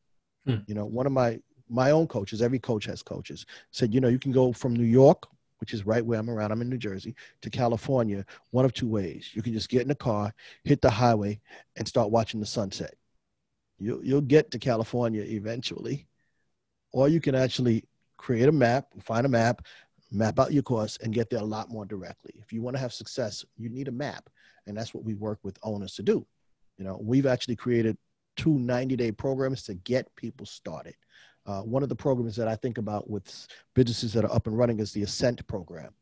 Hmm. 0.45 0.57
You 0.67 0.75
know, 0.75 0.85
one 0.85 1.05
of 1.05 1.11
my 1.11 1.39
my 1.69 1.91
own 1.91 2.07
coaches, 2.07 2.41
every 2.41 2.59
coach 2.59 2.85
has 2.85 3.01
coaches, 3.01 3.45
said, 3.71 3.93
you 3.93 3.99
know, 3.99 4.07
you 4.07 4.19
can 4.19 4.31
go 4.31 4.53
from 4.53 4.75
New 4.75 4.85
York, 4.85 5.27
which 5.59 5.73
is 5.73 5.85
right 5.85 6.05
where 6.05 6.19
I'm 6.19 6.29
around, 6.29 6.51
I'm 6.51 6.61
in 6.61 6.69
New 6.69 6.77
Jersey, 6.77 7.15
to 7.41 7.49
California, 7.49 8.25
one 8.51 8.65
of 8.65 8.73
two 8.73 8.87
ways. 8.87 9.31
You 9.33 9.41
can 9.41 9.53
just 9.53 9.69
get 9.69 9.81
in 9.81 9.91
a 9.91 9.95
car, 9.95 10.33
hit 10.63 10.81
the 10.81 10.89
highway, 10.89 11.39
and 11.75 11.87
start 11.87 12.11
watching 12.11 12.39
the 12.39 12.45
sunset. 12.45 12.93
You'll, 13.79 14.03
you'll 14.03 14.21
get 14.21 14.51
to 14.51 14.59
California 14.59 15.23
eventually. 15.23 16.07
Or 16.93 17.09
you 17.09 17.19
can 17.19 17.35
actually 17.35 17.85
create 18.17 18.47
a 18.47 18.51
map, 18.51 18.87
find 19.01 19.25
a 19.25 19.29
map, 19.29 19.65
map 20.11 20.39
out 20.39 20.53
your 20.53 20.63
course, 20.63 20.97
and 21.03 21.13
get 21.13 21.29
there 21.29 21.39
a 21.41 21.45
lot 21.45 21.69
more 21.69 21.85
directly. 21.85 22.33
If 22.41 22.53
you 22.53 22.61
want 22.61 22.75
to 22.75 22.81
have 22.81 22.93
success, 22.93 23.45
you 23.57 23.69
need 23.69 23.87
a 23.87 23.91
map. 23.91 24.29
And 24.65 24.75
that's 24.75 24.93
what 24.93 25.03
we 25.03 25.13
work 25.13 25.39
with 25.43 25.57
owners 25.63 25.95
to 25.95 26.03
do. 26.03 26.25
You 26.77 26.85
know, 26.85 26.99
we've 27.01 27.25
actually 27.25 27.55
created 27.55 27.97
two 28.35 28.57
90 28.57 28.95
day 28.95 29.11
programs 29.11 29.63
to 29.63 29.73
get 29.73 30.15
people 30.15 30.45
started. 30.45 30.95
Uh, 31.47 31.61
one 31.61 31.81
of 31.81 31.89
the 31.89 31.95
programs 31.95 32.35
that 32.35 32.47
I 32.47 32.55
think 32.55 32.77
about 32.77 33.09
with 33.09 33.47
businesses 33.73 34.13
that 34.13 34.25
are 34.25 34.33
up 34.33 34.47
and 34.47 34.57
running 34.57 34.79
is 34.79 34.91
the 34.91 35.03
Ascent 35.03 35.45
program. 35.47 35.93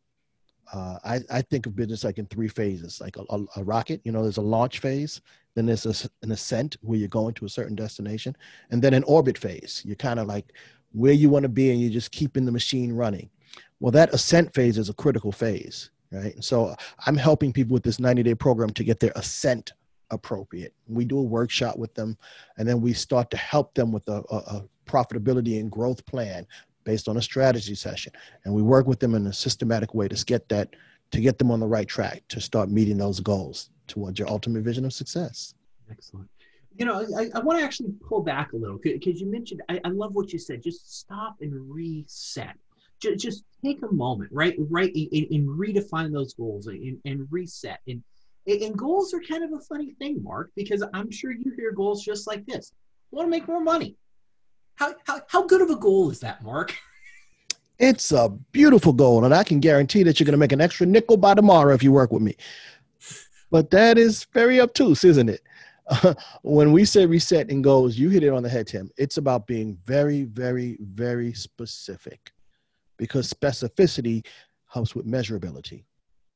Uh, 0.73 0.97
I, 1.05 1.19
I, 1.29 1.41
think 1.43 1.67
of 1.67 1.75
business 1.75 2.03
like 2.03 2.17
in 2.17 2.25
three 2.25 2.47
phases, 2.47 2.99
like 2.99 3.17
a, 3.17 3.23
a, 3.29 3.45
a 3.57 3.63
rocket, 3.63 4.01
you 4.03 4.11
know, 4.11 4.23
there's 4.23 4.37
a 4.37 4.41
launch 4.41 4.79
phase, 4.79 5.21
then 5.53 5.67
there's 5.67 5.85
a, 5.85 6.09
an 6.23 6.31
ascent 6.31 6.77
where 6.81 6.97
you're 6.97 7.07
going 7.07 7.35
to 7.35 7.45
a 7.45 7.49
certain 7.49 7.75
destination, 7.75 8.35
and 8.71 8.81
then 8.81 8.95
an 8.95 9.03
orbit 9.03 9.37
phase. 9.37 9.83
You're 9.85 9.95
kind 9.95 10.19
of 10.19 10.25
like 10.25 10.53
where 10.91 11.13
you 11.13 11.29
want 11.29 11.43
to 11.43 11.49
be 11.49 11.69
and 11.69 11.79
you're 11.79 11.91
just 11.91 12.11
keeping 12.11 12.45
the 12.45 12.51
machine 12.51 12.91
running. 12.91 13.29
Well, 13.79 13.91
that 13.91 14.11
ascent 14.11 14.55
phase 14.55 14.79
is 14.79 14.89
a 14.89 14.93
critical 14.93 15.31
phase, 15.31 15.91
right? 16.11 16.43
So 16.43 16.75
I'm 17.05 17.17
helping 17.17 17.53
people 17.53 17.75
with 17.75 17.83
this 17.83 17.99
90 17.99 18.23
day 18.23 18.33
program 18.33 18.71
to 18.71 18.83
get 18.83 18.99
their 18.99 19.13
ascent 19.15 19.73
appropriate. 20.09 20.73
We 20.87 21.05
do 21.05 21.19
a 21.19 21.23
workshop 21.23 21.77
with 21.77 21.93
them, 21.93 22.17
and 22.57 22.67
then 22.67 22.81
we 22.81 22.93
start 22.93 23.29
to 23.31 23.37
help 23.37 23.75
them 23.75 23.91
with 23.91 24.07
a, 24.07 24.23
a 24.31 24.63
profitability 24.85 25.59
and 25.59 25.71
growth 25.71 26.05
plan 26.05 26.45
based 26.83 27.07
on 27.07 27.17
a 27.17 27.21
strategy 27.21 27.75
session. 27.75 28.13
And 28.43 28.53
we 28.53 28.61
work 28.61 28.87
with 28.87 28.99
them 28.99 29.15
in 29.15 29.27
a 29.27 29.33
systematic 29.33 29.93
way 29.93 30.07
to 30.07 30.25
get 30.25 30.47
that, 30.49 30.75
to 31.11 31.19
get 31.19 31.37
them 31.37 31.51
on 31.51 31.59
the 31.59 31.67
right 31.67 31.87
track 31.87 32.23
to 32.29 32.39
start 32.39 32.69
meeting 32.69 32.97
those 32.97 33.19
goals 33.19 33.71
towards 33.87 34.19
your 34.19 34.29
ultimate 34.29 34.63
vision 34.63 34.85
of 34.85 34.93
success. 34.93 35.55
Excellent. 35.89 36.29
You 36.77 36.85
know, 36.85 37.05
I, 37.17 37.29
I 37.33 37.39
want 37.39 37.59
to 37.59 37.65
actually 37.65 37.93
pull 38.07 38.21
back 38.21 38.53
a 38.53 38.57
little 38.57 38.79
because 38.83 39.21
you 39.21 39.27
mentioned, 39.31 39.61
I, 39.69 39.79
I 39.85 39.89
love 39.89 40.13
what 40.13 40.33
you 40.33 40.39
said. 40.39 40.61
Just 40.61 40.99
stop 40.99 41.37
and 41.41 41.53
reset. 41.71 42.55
Just, 43.01 43.19
just 43.19 43.43
take 43.63 43.81
a 43.81 43.91
moment, 43.91 44.29
right? 44.33 44.55
Right, 44.57 44.93
and, 44.93 45.27
and 45.31 45.47
redefine 45.47 46.11
those 46.11 46.33
goals 46.33 46.67
and, 46.67 46.97
and 47.05 47.27
reset. 47.31 47.79
And, 47.87 48.03
and 48.45 48.77
goals 48.77 49.13
are 49.13 49.21
kind 49.21 49.43
of 49.43 49.53
a 49.53 49.63
funny 49.63 49.93
thing, 49.93 50.21
Mark, 50.21 50.51
because 50.55 50.83
I'm 50.93 51.09
sure 51.09 51.31
you 51.31 51.53
hear 51.55 51.71
goals 51.71 52.03
just 52.03 52.27
like 52.27 52.45
this. 52.45 52.73
I 53.11 53.15
want 53.15 53.27
to 53.27 53.31
make 53.31 53.47
more 53.47 53.61
money. 53.61 53.95
How, 54.75 54.93
how, 55.05 55.21
how 55.27 55.45
good 55.45 55.61
of 55.61 55.69
a 55.69 55.75
goal 55.75 56.09
is 56.11 56.19
that, 56.19 56.43
Mark? 56.43 56.75
It's 57.77 58.13
a 58.13 58.29
beautiful 58.53 58.93
goal, 58.93 59.25
and 59.25 59.35
I 59.35 59.43
can 59.43 59.59
guarantee 59.59 60.03
that 60.03 60.17
you're 60.17 60.25
going 60.25 60.31
to 60.31 60.37
make 60.37 60.53
an 60.53 60.61
extra 60.61 60.85
nickel 60.85 61.17
by 61.17 61.33
tomorrow 61.33 61.73
if 61.73 61.83
you 61.83 61.91
work 61.91 62.09
with 62.09 62.21
me. 62.21 62.37
But 63.51 63.69
that 63.71 63.97
is 63.97 64.25
very 64.33 64.61
obtuse, 64.61 65.03
isn't 65.03 65.27
it? 65.27 65.41
When 66.41 66.71
we 66.71 66.85
say 66.85 67.05
reset 67.05 67.49
and 67.49 67.61
goals, 67.61 67.97
you 67.97 68.09
hit 68.09 68.23
it 68.23 68.29
on 68.29 68.43
the 68.43 68.49
head, 68.49 68.67
Tim. 68.67 68.89
It's 68.97 69.17
about 69.17 69.45
being 69.45 69.77
very, 69.85 70.23
very, 70.23 70.77
very 70.79 71.33
specific 71.33 72.31
because 72.95 73.31
specificity 73.31 74.25
helps 74.67 74.95
with 74.95 75.05
measurability. 75.05 75.83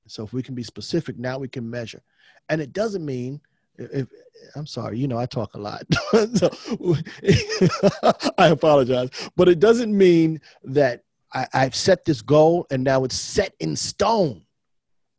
So 0.07 0.25
if 0.25 0.33
we 0.33 0.43
can 0.43 0.55
be 0.55 0.63
specific, 0.63 1.17
now 1.17 1.37
we 1.37 1.47
can 1.47 1.69
measure. 1.69 2.01
And 2.49 2.59
it 2.59 2.73
doesn't 2.73 3.05
mean 3.05 3.39
if 3.79 4.07
I'm 4.55 4.67
sorry, 4.67 4.97
you 4.97 5.07
know, 5.07 5.17
I 5.17 5.25
talk 5.25 5.53
a 5.53 5.59
lot. 5.59 5.83
so, 6.35 6.49
I 8.37 8.47
apologize, 8.47 9.09
but 9.35 9.49
it 9.49 9.59
doesn't 9.59 9.95
mean 9.95 10.41
that 10.63 11.03
I, 11.33 11.47
I've 11.53 11.75
set 11.75 12.05
this 12.05 12.21
goal 12.21 12.67
and 12.71 12.83
now 12.83 13.03
it's 13.03 13.15
set 13.15 13.53
in 13.59 13.75
stone. 13.75 14.43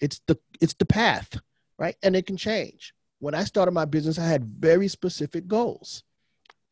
It's 0.00 0.20
the 0.26 0.38
it's 0.60 0.74
the 0.74 0.86
path, 0.86 1.38
right? 1.78 1.96
And 2.02 2.16
it 2.16 2.26
can 2.26 2.36
change. 2.36 2.94
When 3.18 3.34
I 3.34 3.44
started 3.44 3.72
my 3.72 3.84
business, 3.84 4.18
I 4.18 4.26
had 4.26 4.44
very 4.44 4.88
specific 4.88 5.46
goals. 5.46 6.04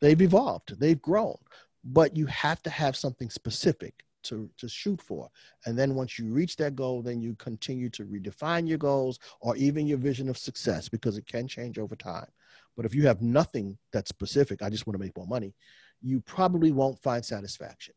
They've 0.00 0.20
evolved, 0.20 0.78
they've 0.78 1.00
grown, 1.00 1.36
but 1.84 2.16
you 2.16 2.26
have 2.26 2.62
to 2.62 2.70
have 2.70 2.96
something 2.96 3.30
specific 3.30 4.04
to, 4.28 4.48
to 4.58 4.68
shoot 4.68 5.00
for. 5.00 5.28
And 5.66 5.78
then 5.78 5.94
once 5.94 6.18
you 6.18 6.32
reach 6.32 6.56
that 6.56 6.76
goal, 6.76 7.02
then 7.02 7.20
you 7.20 7.34
continue 7.36 7.90
to 7.90 8.04
redefine 8.04 8.68
your 8.68 8.78
goals 8.78 9.18
or 9.40 9.56
even 9.56 9.86
your 9.86 9.98
vision 9.98 10.28
of 10.28 10.38
success 10.38 10.88
because 10.88 11.16
it 11.16 11.26
can 11.26 11.46
change 11.48 11.78
over 11.78 11.96
time. 11.96 12.28
But 12.76 12.86
if 12.86 12.94
you 12.94 13.06
have 13.06 13.22
nothing 13.22 13.76
that's 13.92 14.08
specific, 14.08 14.62
I 14.62 14.70
just 14.70 14.86
want 14.86 14.94
to 14.94 15.04
make 15.04 15.16
more 15.16 15.26
money, 15.26 15.54
you 16.00 16.20
probably 16.20 16.72
won't 16.72 16.98
find 16.98 17.24
satisfaction. 17.24 17.94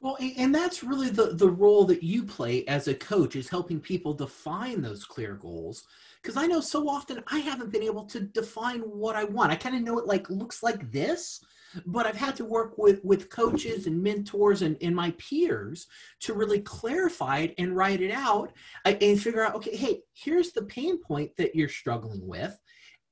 Well, 0.00 0.18
and 0.36 0.54
that's 0.54 0.84
really 0.84 1.08
the, 1.08 1.34
the 1.34 1.48
role 1.48 1.86
that 1.86 2.02
you 2.02 2.24
play 2.24 2.66
as 2.66 2.88
a 2.88 2.94
coach 2.94 3.36
is 3.36 3.48
helping 3.48 3.80
people 3.80 4.12
define 4.12 4.82
those 4.82 5.04
clear 5.04 5.34
goals. 5.34 5.84
Because 6.20 6.36
I 6.36 6.46
know 6.46 6.60
so 6.60 6.88
often 6.90 7.22
I 7.28 7.38
haven't 7.38 7.72
been 7.72 7.82
able 7.82 8.04
to 8.06 8.20
define 8.20 8.80
what 8.80 9.16
I 9.16 9.24
want. 9.24 9.50
I 9.50 9.56
kind 9.56 9.76
of 9.76 9.82
know 9.82 9.98
it 9.98 10.06
like 10.06 10.28
looks 10.28 10.62
like 10.62 10.92
this, 10.92 11.40
but 11.86 12.06
I've 12.06 12.16
had 12.16 12.36
to 12.36 12.44
work 12.44 12.78
with 12.78 13.04
with 13.04 13.30
coaches 13.30 13.86
and 13.86 14.02
mentors 14.02 14.62
and, 14.62 14.76
and 14.80 14.94
my 14.94 15.12
peers 15.12 15.86
to 16.20 16.34
really 16.34 16.60
clarify 16.60 17.38
it 17.38 17.54
and 17.58 17.76
write 17.76 18.00
it 18.00 18.10
out 18.10 18.52
uh, 18.84 18.94
and 19.00 19.20
figure 19.20 19.44
out, 19.44 19.54
okay, 19.56 19.76
hey, 19.76 20.00
here's 20.12 20.52
the 20.52 20.62
pain 20.62 21.00
point 21.00 21.32
that 21.36 21.54
you're 21.54 21.68
struggling 21.68 22.26
with 22.26 22.58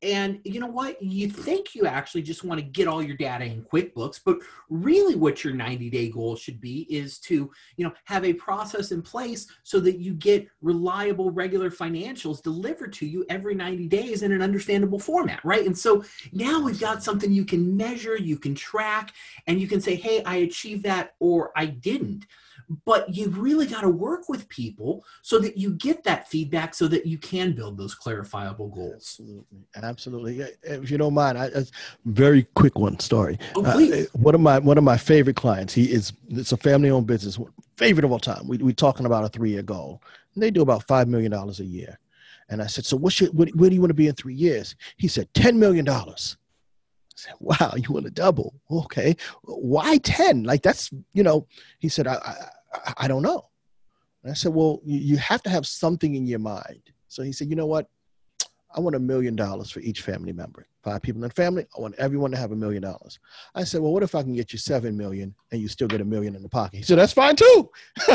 and 0.03 0.41
you 0.45 0.59
know 0.59 0.67
what? 0.67 1.01
You 1.01 1.29
think 1.29 1.75
you 1.75 1.87
actually 1.87 2.23
just 2.23 2.43
want 2.43 2.59
to 2.61 2.67
get 2.67 2.89
all 2.89 3.03
your 3.03 3.17
data 3.17 3.45
in 3.45 3.63
QuickBooks, 3.63 4.21
but 4.25 4.39
really 4.69 5.15
what 5.15 5.45
your 5.45 5.55
90 5.55 5.91
day 5.91 6.09
goal 6.09 6.35
should 6.35 6.61
be 6.61 6.87
is 6.91 7.19
to, 7.21 7.51
you 7.77 7.85
know, 7.85 7.93
have 8.05 8.25
a 8.25 8.33
process 8.33 8.91
in 8.91 9.01
place 9.01 9.47
so 9.63 9.79
that 9.81 9.99
you 9.99 10.15
get 10.15 10.49
reliable, 10.61 11.31
regular 11.31 11.71
financials 11.71 12.43
delivered 12.43 12.93
to 12.95 13.07
you 13.07 13.25
every 13.29 13.55
90 13.55 13.87
days 13.87 14.23
in 14.23 14.33
an 14.33 14.43
understandable 14.43 14.99
format, 14.99 15.41
right? 15.45 15.67
And 15.67 15.77
so 15.77 16.05
now 16.33 16.61
we've 16.61 16.81
got 16.81 17.03
something 17.03 17.31
you 17.31 17.45
can 17.45 17.77
measure, 17.77 18.17
you 18.17 18.39
can 18.39 18.55
track, 18.55 19.13
and 19.47 19.61
you 19.61 19.69
can 19.69 19.81
say, 19.81 19.95
hey, 19.95 20.23
I 20.25 20.37
achieved 20.37 20.83
that 20.85 21.15
or 21.21 21.53
I 21.57 21.67
didn't 21.67 22.27
but 22.85 23.15
you 23.15 23.29
really 23.31 23.67
got 23.67 23.83
to 23.83 23.89
work 23.89 24.29
with 24.29 24.49
people 24.49 25.05
so 25.23 25.39
that 25.39 25.57
you 25.57 25.71
get 25.75 26.05
that 26.05 26.29
feedback 26.29 26.75
so 26.75 26.89
that 26.89 27.07
you 27.07 27.19
can 27.19 27.53
build 27.53 27.77
those 27.77 27.95
clarifiable 27.95 28.73
goals. 28.73 29.21
Absolutely 29.21 29.59
absolutely 29.75 30.41
if 30.63 30.91
you 30.91 30.99
don't 30.99 31.15
mind 31.15 31.39
I, 31.39 31.47
a 31.47 31.65
very 32.05 32.45
quick 32.55 32.79
one 32.79 32.99
story 32.99 33.39
oh, 33.55 33.63
please. 33.63 34.07
Uh, 34.07 34.09
one 34.15 34.35
of 34.35 34.41
my 34.41 34.59
one 34.59 34.79
of 34.79 34.85
my 34.85 34.97
favorite 34.97 35.37
clients 35.37 35.73
he 35.73 35.93
is 35.93 36.13
it's 36.29 36.53
a 36.53 36.57
family 36.57 36.91
owned 36.91 37.07
business 37.07 37.39
favorite 37.77 38.05
of 38.05 38.13
all 38.13 38.19
time 38.19 38.47
we, 38.47 38.59
we're 38.59 38.73
talking 38.73 39.07
about 39.07 39.25
a 39.25 39.29
three 39.29 39.51
year 39.51 39.63
goal 39.63 40.03
and 40.35 40.43
they 40.43 40.51
do 40.51 40.63
about 40.63 40.87
five 40.87 41.09
million 41.09 41.31
dollars 41.31 41.61
a 41.61 41.65
year. 41.65 41.99
And 42.49 42.61
i 42.63 42.67
said 42.67 42.85
so 42.85 42.97
what's 42.97 43.21
your, 43.21 43.31
what, 43.31 43.49
where 43.55 43.71
do 43.71 43.75
you 43.75 43.81
want 43.81 43.91
to 43.91 43.95
be 43.95 44.09
in 44.09 44.15
three 44.15 44.35
years? 44.35 44.77
He 44.97 45.09
said 45.09 45.33
10 45.35 45.59
million 45.59 45.85
dollars. 45.85 46.37
I 46.37 46.42
said, 47.23 47.35
wow, 47.41 47.73
you 47.77 47.93
want 47.93 48.05
to 48.05 48.11
double? 48.11 48.55
Okay. 48.71 49.17
Why 49.43 49.99
10? 49.99 50.45
Like 50.45 50.63
that's, 50.63 50.91
you 51.13 51.23
know, 51.23 51.47
he 51.79 51.89
said, 51.89 52.07
I, 52.07 52.15
I, 52.73 52.95
I 52.99 53.09
don't 53.09 53.23
know. 53.23 53.49
And 54.23 54.31
I 54.31 54.35
said, 54.35 54.55
well, 54.55 54.81
you, 54.85 55.17
have 55.17 55.43
to 55.43 55.51
have 55.51 55.67
something 55.67 56.15
in 56.15 56.27
your 56.27 56.39
mind. 56.39 56.83
So 57.09 57.23
he 57.23 57.33
said, 57.33 57.49
you 57.49 57.57
know 57.57 57.67
what? 57.67 57.89
I 58.75 58.81
want 58.81 58.97
a 58.97 59.01
million 59.01 59.37
dollars 59.37 59.71
for 59.71 59.81
each 59.81 60.01
family 60.01 60.33
member. 60.33 60.67
Five 60.83 61.03
people 61.03 61.23
in 61.23 61.29
the 61.29 61.35
family, 61.35 61.67
I 61.77 61.81
want 61.81 61.95
everyone 61.97 62.31
to 62.31 62.37
have 62.39 62.53
a 62.53 62.57
million 62.57 62.83
dollars. 62.83 63.19
I 63.55 63.65
said, 63.65 63.83
Well, 63.83 63.93
what 63.93 64.03
if 64.03 64.15
I 64.15 64.23
can 64.23 64.35
get 64.35 64.53
you 64.53 64.59
seven 64.59 64.97
million 64.97 65.35
and 65.53 65.61
you 65.61 65.69
still 65.69 65.87
get 65.87 66.01
a 66.01 66.05
million 66.05 66.35
in 66.35 66.43
the 66.43 66.49
pocket? 66.49 66.79
He 66.79 66.83
said, 66.83 66.99
That's 66.99 67.13
fine 67.13 67.37
too. 67.37 67.71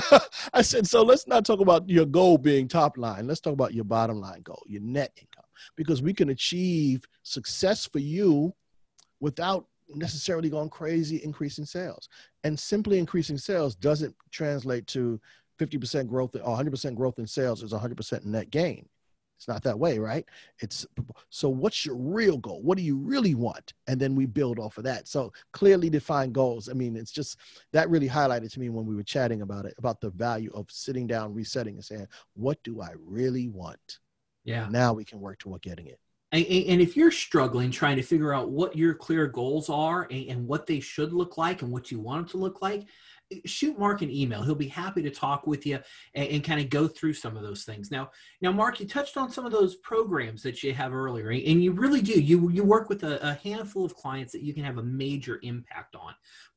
I 0.54 0.64
said, 0.64 0.88
So 0.88 1.04
let's 1.04 1.28
not 1.28 1.46
talk 1.46 1.60
about 1.60 1.88
your 1.88 2.06
goal 2.06 2.38
being 2.38 2.68
top 2.68 2.98
line. 2.98 3.28
Let's 3.28 3.40
talk 3.40 3.54
about 3.54 3.74
your 3.74 3.86
bottom 3.86 4.20
line 4.20 4.42
goal, 4.42 4.64
your 4.66 4.82
net 4.82 5.12
income, 5.16 5.46
because 5.76 6.02
we 6.02 6.14
can 6.14 6.30
achieve 6.30 7.06
success 7.24 7.86
for 7.86 8.00
you 8.00 8.54
without 9.20 9.68
necessarily 9.90 10.50
going 10.50 10.70
crazy 10.70 11.24
increasing 11.24 11.66
sales. 11.66 12.10
And 12.44 12.60
simply 12.60 13.00
increasing 13.00 13.38
sales 13.38 13.76
doesn't 13.76 14.16
translate 14.32 14.88
to 14.88 15.20
50% 15.60 16.08
growth 16.08 16.36
or 16.36 16.58
100% 16.58 16.96
growth 16.96 17.20
in 17.20 17.28
sales 17.28 17.64
is 17.64 17.74
100% 17.74 18.26
net 18.26 18.50
gain. 18.50 18.88
It's 19.38 19.48
not 19.48 19.62
that 19.64 19.78
way, 19.78 20.00
right? 20.00 20.26
It's 20.62 20.86
so 21.30 21.48
what's 21.48 21.86
your 21.86 21.96
real 21.96 22.40
goal? 22.40 22.64
What 22.64 22.76
do 22.76 22.84
you 22.84 22.98
really 22.98 23.36
want? 23.36 23.74
And 23.86 24.00
then 24.00 24.16
we 24.16 24.26
build 24.26 24.58
off 24.58 24.80
of 24.80 24.84
that. 24.86 25.08
So 25.08 25.32
clearly 25.54 25.92
defined 25.92 26.34
goals. 26.34 26.70
I 26.70 26.74
mean, 26.74 26.96
it's 26.96 27.12
just 27.12 27.38
that 27.72 27.88
really 27.90 28.10
highlighted 28.10 28.52
to 28.54 28.60
me 28.60 28.70
when 28.70 28.88
we 28.88 28.96
were 28.96 29.04
chatting 29.04 29.44
about 29.44 29.66
it, 29.66 29.76
about 29.78 30.02
the 30.02 30.10
value 30.10 30.50
of 30.56 30.66
sitting 30.72 31.06
down, 31.06 31.36
resetting 31.36 31.76
and 31.76 31.86
saying, 31.86 32.08
what 32.34 32.58
do 32.64 32.82
I 32.82 32.94
really 33.00 33.48
want? 33.48 34.00
Yeah. 34.44 34.68
Now 34.72 34.94
we 34.94 35.06
can 35.06 35.20
work 35.20 35.38
toward 35.38 35.62
getting 35.62 35.86
it 35.86 36.00
and 36.32 36.82
if 36.82 36.98
you're 36.98 37.12
struggling 37.12 37.72
trying 37.72 37.96
to 37.96 38.04
figure 38.04 38.34
out 38.34 38.50
what 38.50 38.76
your 38.76 38.94
clear 38.94 39.28
goals 39.28 39.70
are 39.70 40.08
and, 40.12 40.46
what 40.48 40.66
they 40.68 40.80
should 40.80 41.14
look 41.14 41.38
like 41.38 41.62
and 41.62 41.72
what 41.72 41.90
you 41.92 42.00
want 42.00 42.28
them 42.28 42.30
to 42.30 42.38
look 42.38 42.62
like 42.62 42.86
eh, 43.32 43.38
shoot 43.46 43.80
Mark 43.80 44.02
an 44.02 44.10
email. 44.12 44.42
He'll 44.42 44.56
be 44.56 44.68
happy 44.68 45.02
to 45.02 45.10
talk 45.10 45.48
with 45.48 45.66
you 45.66 45.80
and, 46.14 46.44
kind 46.44 46.60
of 46.60 46.70
go 46.70 46.88
through 46.88 47.14
some 47.14 47.38
of 47.38 47.44
those 47.44 47.64
things. 47.64 47.92
Now, 47.92 48.12
now, 48.42 48.52
Mark, 48.52 48.80
you 48.80 48.88
touched 48.88 49.16
on 49.16 49.32
some 49.32 49.46
of 49.46 49.52
those 49.52 49.76
programs 49.78 50.44
that 50.44 50.64
you 50.64 50.74
have 50.74 50.94
earlier, 50.94 51.30
and 51.30 51.64
you 51.64 51.72
really 51.72 52.02
do. 52.02 52.20
You 52.20 52.50
you 52.50 52.64
work 52.64 52.90
with 52.90 53.04
a, 53.04 53.40
handful 53.44 53.86
of 53.86 53.96
clients 53.96 54.34
that 54.34 54.44
you 54.44 54.54
can 54.54 54.64
have 54.64 54.78
a 54.78 54.84
major 54.84 55.40
impact. 55.44 55.87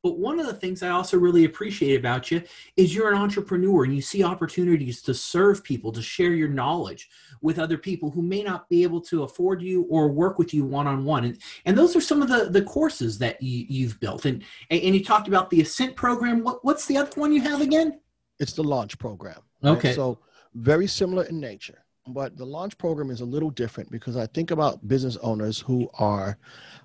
But 0.03 0.19
one 0.19 0.41
of 0.41 0.47
the 0.47 0.55
things 0.55 0.83
I 0.83 0.89
also 0.89 1.19
really 1.19 1.45
appreciate 1.45 1.99
about 1.99 2.31
you 2.31 2.43
is 2.77 2.95
you're 2.95 3.13
an 3.13 3.19
entrepreneur 3.19 3.85
and 3.85 3.95
you 3.95 4.01
see 4.01 4.25
opportunities 4.25 5.03
to 5.03 5.13
serve 5.13 5.63
people, 5.63 5.93
to 5.93 6.01
share 6.01 6.33
your 6.33 6.49
knowledge 6.49 7.11
with 7.43 7.59
other 7.59 7.77
people 7.77 8.11
who 8.11 8.23
may 8.23 8.43
not 8.43 8.69
be 8.69 8.83
able 8.83 9.01
to 9.03 9.25
afford 9.25 9.61
you 9.61 9.83
or 9.91 10.09
work 10.09 10.39
with 10.39 10.55
you 10.55 10.65
one 10.65 10.87
on 10.87 11.05
one. 11.05 11.25
And 11.25 11.39
and 11.67 11.77
those 11.77 11.95
are 11.97 12.01
some 12.01 12.23
of 12.23 12.29
the 12.29 12.49
the 12.51 12.63
courses 12.63 13.19
that 13.19 13.43
you, 13.43 13.67
you've 13.69 14.01
built. 14.01 14.25
And 14.25 14.43
and 14.71 14.95
you 14.95 15.05
talked 15.05 15.29
about 15.29 15.51
the 15.51 15.61
Ascent 15.61 15.97
program. 15.97 16.43
What 16.43 16.65
what's 16.65 16.87
the 16.87 16.97
other 16.97 17.13
one 17.21 17.33
you 17.33 17.43
have 17.43 17.61
again? 17.61 18.01
It's 18.39 18.55
the 18.55 18.65
launch 18.65 18.99
program. 18.99 19.41
Right? 19.63 19.73
Okay. 19.73 19.93
So 19.93 20.19
very 20.55 20.87
similar 20.87 21.25
in 21.25 21.39
nature, 21.39 21.85
but 22.09 22.39
the 22.39 22.47
launch 22.47 22.77
program 22.79 23.11
is 23.11 23.21
a 23.21 23.25
little 23.27 23.51
different 23.51 23.91
because 23.91 24.17
I 24.17 24.27
think 24.27 24.51
about 24.51 24.89
business 24.89 25.19
owners 25.19 25.59
who 25.59 25.91
are 25.99 26.39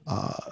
uh, 0.05 0.51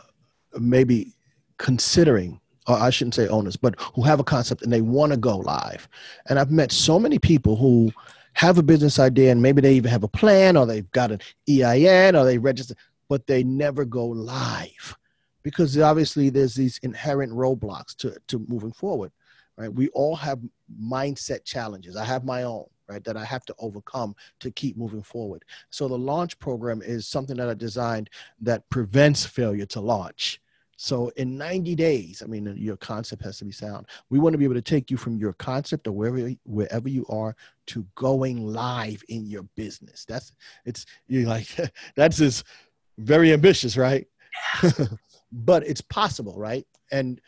maybe 0.60 1.14
considering 1.58 2.40
or 2.66 2.78
I 2.78 2.92
shouldn't 2.92 3.16
say 3.16 3.28
owners, 3.28 3.58
but 3.58 3.76
who 3.94 4.04
have 4.04 4.22
a 4.22 4.24
concept 4.24 4.62
and 4.62 4.72
they 4.72 4.80
want 4.80 5.12
to 5.12 5.18
go 5.18 5.38
live. 5.38 5.90
And 6.28 6.40
I've 6.40 6.50
met 6.50 6.72
so 6.72 6.98
many 6.98 7.20
people 7.20 7.58
who 7.58 7.92
have 8.34 8.58
a 8.58 8.64
business 8.64 9.00
idea 9.00 9.34
and 9.34 9.42
maybe 9.42 9.62
they 9.62 9.74
even 9.74 9.92
have 9.92 10.04
a 10.04 10.08
plan 10.08 10.56
or 10.56 10.66
they've 10.66 10.90
got 10.92 11.12
an 11.12 11.20
EIN 11.50 12.16
or 12.16 12.24
they 12.24 12.38
register, 12.38 12.76
but 13.10 13.28
they 13.28 13.44
never 13.44 13.84
go 13.84 14.06
live 14.06 14.96
because 15.44 15.78
obviously 15.78 16.30
there's 16.30 16.56
these 16.56 16.80
inherent 16.84 17.34
roadblocks 17.34 17.98
to, 17.98 18.16
to 18.28 18.40
moving 18.48 18.72
forward 18.72 19.12
right? 19.58 19.74
We 19.74 19.90
all 19.90 20.16
have 20.16 20.40
mindset 20.82 21.44
challenges. 21.46 21.96
I 21.96 22.06
have 22.06 22.26
my 22.26 22.44
own, 22.44 22.66
right, 22.88 23.04
that 23.04 23.18
I 23.18 23.26
have 23.26 23.46
to 23.46 23.56
overcome 23.60 24.16
to 24.40 24.52
keep 24.52 24.78
moving 24.78 25.04
forward. 25.04 25.44
So 25.70 25.88
the 25.88 25.98
launch 25.98 26.38
program 26.40 26.82
is 26.82 27.08
something 27.08 27.38
that 27.38 27.50
I 27.50 27.54
designed 27.54 28.10
that 28.42 28.68
prevents 28.70 29.26
failure 29.26 29.66
to 29.68 29.80
launch. 29.82 30.42
So 30.84 31.14
in 31.16 31.38
90 31.38 31.76
days, 31.76 32.22
I 32.22 32.26
mean, 32.26 32.54
your 32.58 32.76
concept 32.76 33.24
has 33.24 33.38
to 33.38 33.46
be 33.46 33.54
sound. 33.54 33.86
We 34.10 34.20
want 34.20 34.34
to 34.34 34.38
be 34.38 34.44
able 34.44 34.56
to 34.56 34.62
take 34.62 34.92
you 34.92 34.98
from 34.98 35.16
your 35.16 35.32
concept 35.32 35.88
or 35.88 35.94
wherever 35.94 36.30
wherever 36.44 36.90
you 36.90 37.06
are 37.08 37.38
to 37.68 37.88
going 37.96 38.46
live 38.46 39.02
in 39.08 39.26
your 39.26 39.44
business. 39.56 40.04
That's 40.04 40.34
it's 40.66 40.86
you 41.08 41.22
like 41.22 41.48
that's 41.96 42.18
just 42.18 42.44
very 42.98 43.32
ambitious, 43.32 43.78
right? 43.78 44.06
but 45.32 45.66
it's 45.66 45.80
possible, 45.80 46.38
right? 46.38 46.68
And 46.92 47.22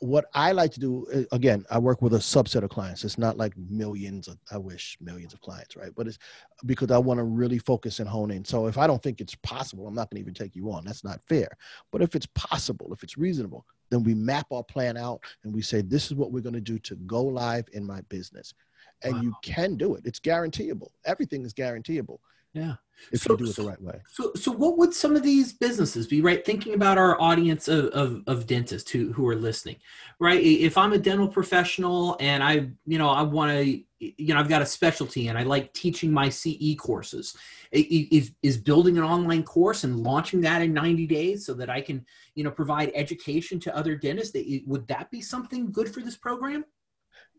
what 0.00 0.26
I 0.34 0.52
like 0.52 0.72
to 0.72 0.80
do 0.80 1.06
uh, 1.12 1.34
again, 1.34 1.64
I 1.70 1.78
work 1.78 2.02
with 2.02 2.14
a 2.14 2.18
subset 2.18 2.62
of 2.62 2.70
clients. 2.70 3.04
It's 3.04 3.18
not 3.18 3.36
like 3.36 3.52
millions 3.56 4.28
of, 4.28 4.38
I 4.50 4.58
wish 4.58 4.96
millions 5.00 5.32
of 5.32 5.40
clients, 5.40 5.76
right? 5.76 5.90
But 5.96 6.06
it's 6.06 6.18
because 6.66 6.90
I 6.90 6.98
want 6.98 7.18
to 7.18 7.24
really 7.24 7.58
focus 7.58 7.98
and 7.98 8.08
hone 8.08 8.30
in. 8.30 8.44
So 8.44 8.66
if 8.66 8.78
I 8.78 8.86
don't 8.86 9.02
think 9.02 9.20
it's 9.20 9.34
possible, 9.36 9.86
I'm 9.86 9.94
not 9.94 10.10
going 10.10 10.22
to 10.22 10.22
even 10.22 10.34
take 10.34 10.54
you 10.54 10.70
on. 10.70 10.84
That's 10.84 11.04
not 11.04 11.20
fair. 11.28 11.48
But 11.90 12.02
if 12.02 12.14
it's 12.14 12.28
possible, 12.34 12.92
if 12.92 13.02
it's 13.02 13.18
reasonable, 13.18 13.66
then 13.90 14.02
we 14.02 14.14
map 14.14 14.46
our 14.52 14.62
plan 14.62 14.96
out 14.96 15.20
and 15.44 15.54
we 15.54 15.62
say, 15.62 15.80
this 15.80 16.06
is 16.06 16.14
what 16.14 16.30
we're 16.30 16.42
going 16.42 16.54
to 16.54 16.60
do 16.60 16.78
to 16.80 16.96
go 16.96 17.22
live 17.22 17.66
in 17.72 17.84
my 17.84 18.00
business. 18.02 18.54
And 19.02 19.14
wow. 19.14 19.22
you 19.22 19.34
can 19.42 19.76
do 19.76 19.94
it. 19.94 20.02
It's 20.04 20.20
guaranteeable. 20.20 20.92
Everything 21.04 21.44
is 21.44 21.52
guaranteeable. 21.52 22.20
Yeah. 22.58 22.74
If 23.12 23.20
so, 23.20 23.32
you 23.32 23.36
do 23.38 23.50
it 23.50 23.56
the 23.56 23.62
right 23.62 23.80
way. 23.80 24.00
So, 24.10 24.32
so 24.34 24.50
what 24.50 24.76
would 24.76 24.92
some 24.92 25.14
of 25.14 25.22
these 25.22 25.52
businesses 25.52 26.06
be, 26.06 26.20
right? 26.20 26.44
Thinking 26.44 26.74
about 26.74 26.98
our 26.98 27.20
audience 27.20 27.68
of, 27.68 27.86
of, 27.86 28.22
of 28.26 28.46
dentists 28.46 28.90
who, 28.90 29.12
who 29.12 29.26
are 29.28 29.36
listening, 29.36 29.76
right? 30.18 30.42
If 30.42 30.76
I'm 30.76 30.92
a 30.92 30.98
dental 30.98 31.28
professional 31.28 32.16
and 32.20 32.42
I, 32.42 32.70
you 32.86 32.98
know, 32.98 33.08
I 33.08 33.22
want 33.22 33.52
to, 33.52 33.80
you 34.00 34.34
know, 34.34 34.40
I've 34.40 34.48
got 34.48 34.62
a 34.62 34.66
specialty 34.66 35.28
and 35.28 35.38
I 35.38 35.44
like 35.44 35.72
teaching 35.72 36.12
my 36.12 36.28
CE 36.28 36.74
courses, 36.76 37.36
is, 37.72 38.32
is 38.42 38.56
building 38.56 38.98
an 38.98 39.04
online 39.04 39.42
course 39.42 39.84
and 39.84 40.00
launching 40.00 40.40
that 40.42 40.62
in 40.62 40.72
90 40.72 41.06
days 41.06 41.46
so 41.46 41.54
that 41.54 41.70
I 41.70 41.80
can, 41.80 42.04
you 42.34 42.44
know, 42.44 42.50
provide 42.50 42.92
education 42.94 43.60
to 43.60 43.76
other 43.76 43.94
dentists. 43.94 44.36
Would 44.66 44.88
that 44.88 45.10
be 45.10 45.20
something 45.20 45.70
good 45.70 45.92
for 45.92 46.00
this 46.00 46.16
program? 46.16 46.64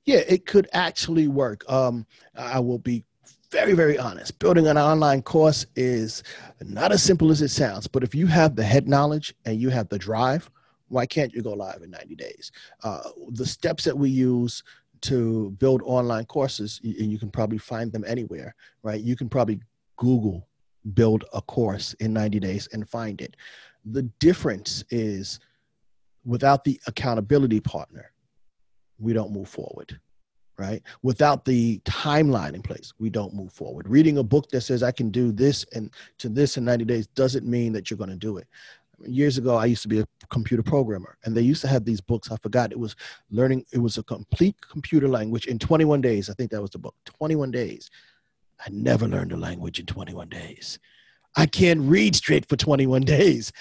Yeah, 0.05 0.21
it 0.27 0.45
could 0.45 0.69
actually 0.73 1.27
work. 1.27 1.63
Um, 1.69 2.05
I 2.36 2.60
will 2.60 2.79
be 2.79 3.05
very, 3.52 3.74
very 3.74 3.98
honest. 3.98 4.38
Building 4.40 4.68
an 4.68 4.78
online 4.78 5.22
course 5.22 5.66
is 5.76 6.24
not 6.62 6.92
as 6.92 7.02
simple 7.02 7.32
as 7.32 7.42
it 7.42 7.50
sounds, 7.50 7.88
but 7.88 8.04
if 8.04 8.14
you 8.14 8.28
have 8.28 8.56
the 8.56 8.64
head 8.64 8.88
knowledge 8.88 9.34
and 9.46 9.60
you 9.60 9.70
have 9.70 9.90
the 9.90 9.98
drive, 9.98 10.50
why 10.88 11.06
can't 11.06 11.34
you 11.34 11.42
go 11.42 11.54
live 11.54 11.82
in 11.82 11.92
90 11.92 12.16
days? 12.16 12.52
Uh, 12.84 13.02
the 13.30 13.46
steps 13.46 13.84
that 13.84 13.98
we 13.98 14.10
use 14.10 14.64
to 15.02 15.52
build 15.60 15.82
online 15.84 16.26
courses, 16.26 16.80
and 16.84 17.12
you 17.12 17.18
can 17.18 17.32
probably 17.32 17.58
find 17.58 17.92
them 17.92 18.04
anywhere, 18.06 18.54
right? 18.84 19.02
You 19.02 19.16
can 19.16 19.30
probably 19.30 19.62
Google 19.98 20.48
build 20.94 21.26
a 21.34 21.42
course 21.42 21.94
in 21.96 22.14
90 22.14 22.40
days 22.40 22.68
and 22.74 22.88
find 22.88 23.22
it. 23.22 23.36
The 23.86 24.04
difference 24.20 24.84
is 24.90 25.40
without 26.26 26.64
the 26.64 26.80
accountability 26.88 27.60
partner, 27.62 28.12
we 29.00 29.14
don't 29.14 29.32
move 29.32 29.48
forward 29.48 30.00
right? 30.60 30.84
Without 31.02 31.45
the 31.45 31.80
timeline 31.80 32.54
in 32.54 32.62
place, 32.62 32.93
we 33.00 33.10
don't 33.10 33.34
move 33.34 33.52
forward. 33.54 33.88
Reading 33.88 34.17
a 34.17 34.24
book 34.24 34.50
that 34.50 34.62
says 34.62 34.84
I 34.84 34.91
can 34.91 35.10
do 35.10 35.32
this 35.32 35.65
and 35.74 35.89
to 36.17 36.28
this 36.28 36.58
in 36.58 36.65
90 36.65 36.86
days 36.86 37.08
doesn't 37.08 37.45
mean 37.45 37.72
that 37.74 37.89
you're 37.89 37.98
going 37.98 38.10
to 38.10 38.15
do 38.15 38.38
it. 38.38 38.48
Years 39.08 39.38
ago, 39.38 39.56
I 39.56 39.65
used 39.65 39.82
to 39.84 39.88
be 39.88 40.02
a 40.02 40.08
computer 40.30 40.62
programmer, 40.62 41.17
and 41.24 41.36
they 41.36 41.41
used 41.41 41.62
to 41.62 41.69
have 41.69 41.86
these 41.86 42.02
books. 42.02 42.30
I 42.32 42.38
forgot 42.38 42.74
it 42.74 42.80
was 42.80 42.98
learning. 43.32 43.65
It 43.72 43.80
was 43.80 43.98
a 43.98 44.04
complete 44.04 44.58
computer 44.69 45.08
language 45.08 45.48
in 45.48 45.58
21 45.58 46.02
days. 46.02 46.30
I 46.30 46.34
think 46.34 46.52
that 46.52 46.62
was 46.62 46.72
the 46.72 46.80
book. 46.80 46.95
21 47.06 47.50
days. 47.50 47.89
I 48.60 48.69
never 48.72 49.08
learned 49.08 49.32
a 49.32 49.38
language 49.38 49.80
in 49.80 49.86
21 49.86 50.28
days. 50.28 50.80
I 51.38 51.45
can't 51.45 51.80
read 51.80 52.13
straight 52.13 52.50
for 52.50 52.58
21 52.58 53.04
days. 53.04 53.54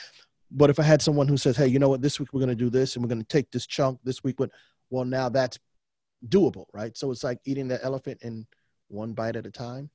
But 0.51 0.71
if 0.71 0.81
I 0.81 0.83
had 0.83 1.03
someone 1.03 1.29
who 1.29 1.37
says, 1.37 1.57
"Hey, 1.57 1.69
you 1.69 1.79
know 1.79 1.89
what? 1.89 2.03
This 2.03 2.19
week 2.19 2.33
we're 2.33 2.41
going 2.41 2.49
to 2.49 2.57
do 2.57 2.71
this, 2.71 2.97
and 2.97 3.05
we're 3.05 3.09
going 3.09 3.23
to 3.23 3.29
take 3.29 3.51
this 3.53 3.67
chunk 3.67 4.01
this 4.03 4.25
week," 4.25 4.37
but 4.39 4.51
well, 4.91 5.05
now 5.05 5.29
that's 5.29 5.59
doable, 6.27 6.67
right? 6.73 6.97
So 6.97 7.11
it's 7.11 7.25
like 7.25 7.39
eating 7.45 7.69
the 7.69 7.83
elephant 7.85 8.19
in 8.23 8.47
one 8.89 9.13
bite 9.13 9.37
at 9.37 9.47
a 9.47 9.51
time. 9.51 9.91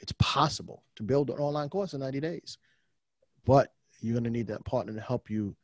It's 0.00 0.12
possible 0.18 0.84
to 0.96 1.02
build 1.02 1.30
an 1.30 1.38
online 1.38 1.68
course 1.68 1.92
in 1.92 2.00
90 2.00 2.20
days, 2.20 2.58
but 3.44 3.72
you're 4.00 4.14
going 4.14 4.24
to 4.24 4.30
need 4.30 4.46
that 4.48 4.64
partner 4.64 4.92
to 4.92 5.00
help 5.00 5.28
you 5.28 5.56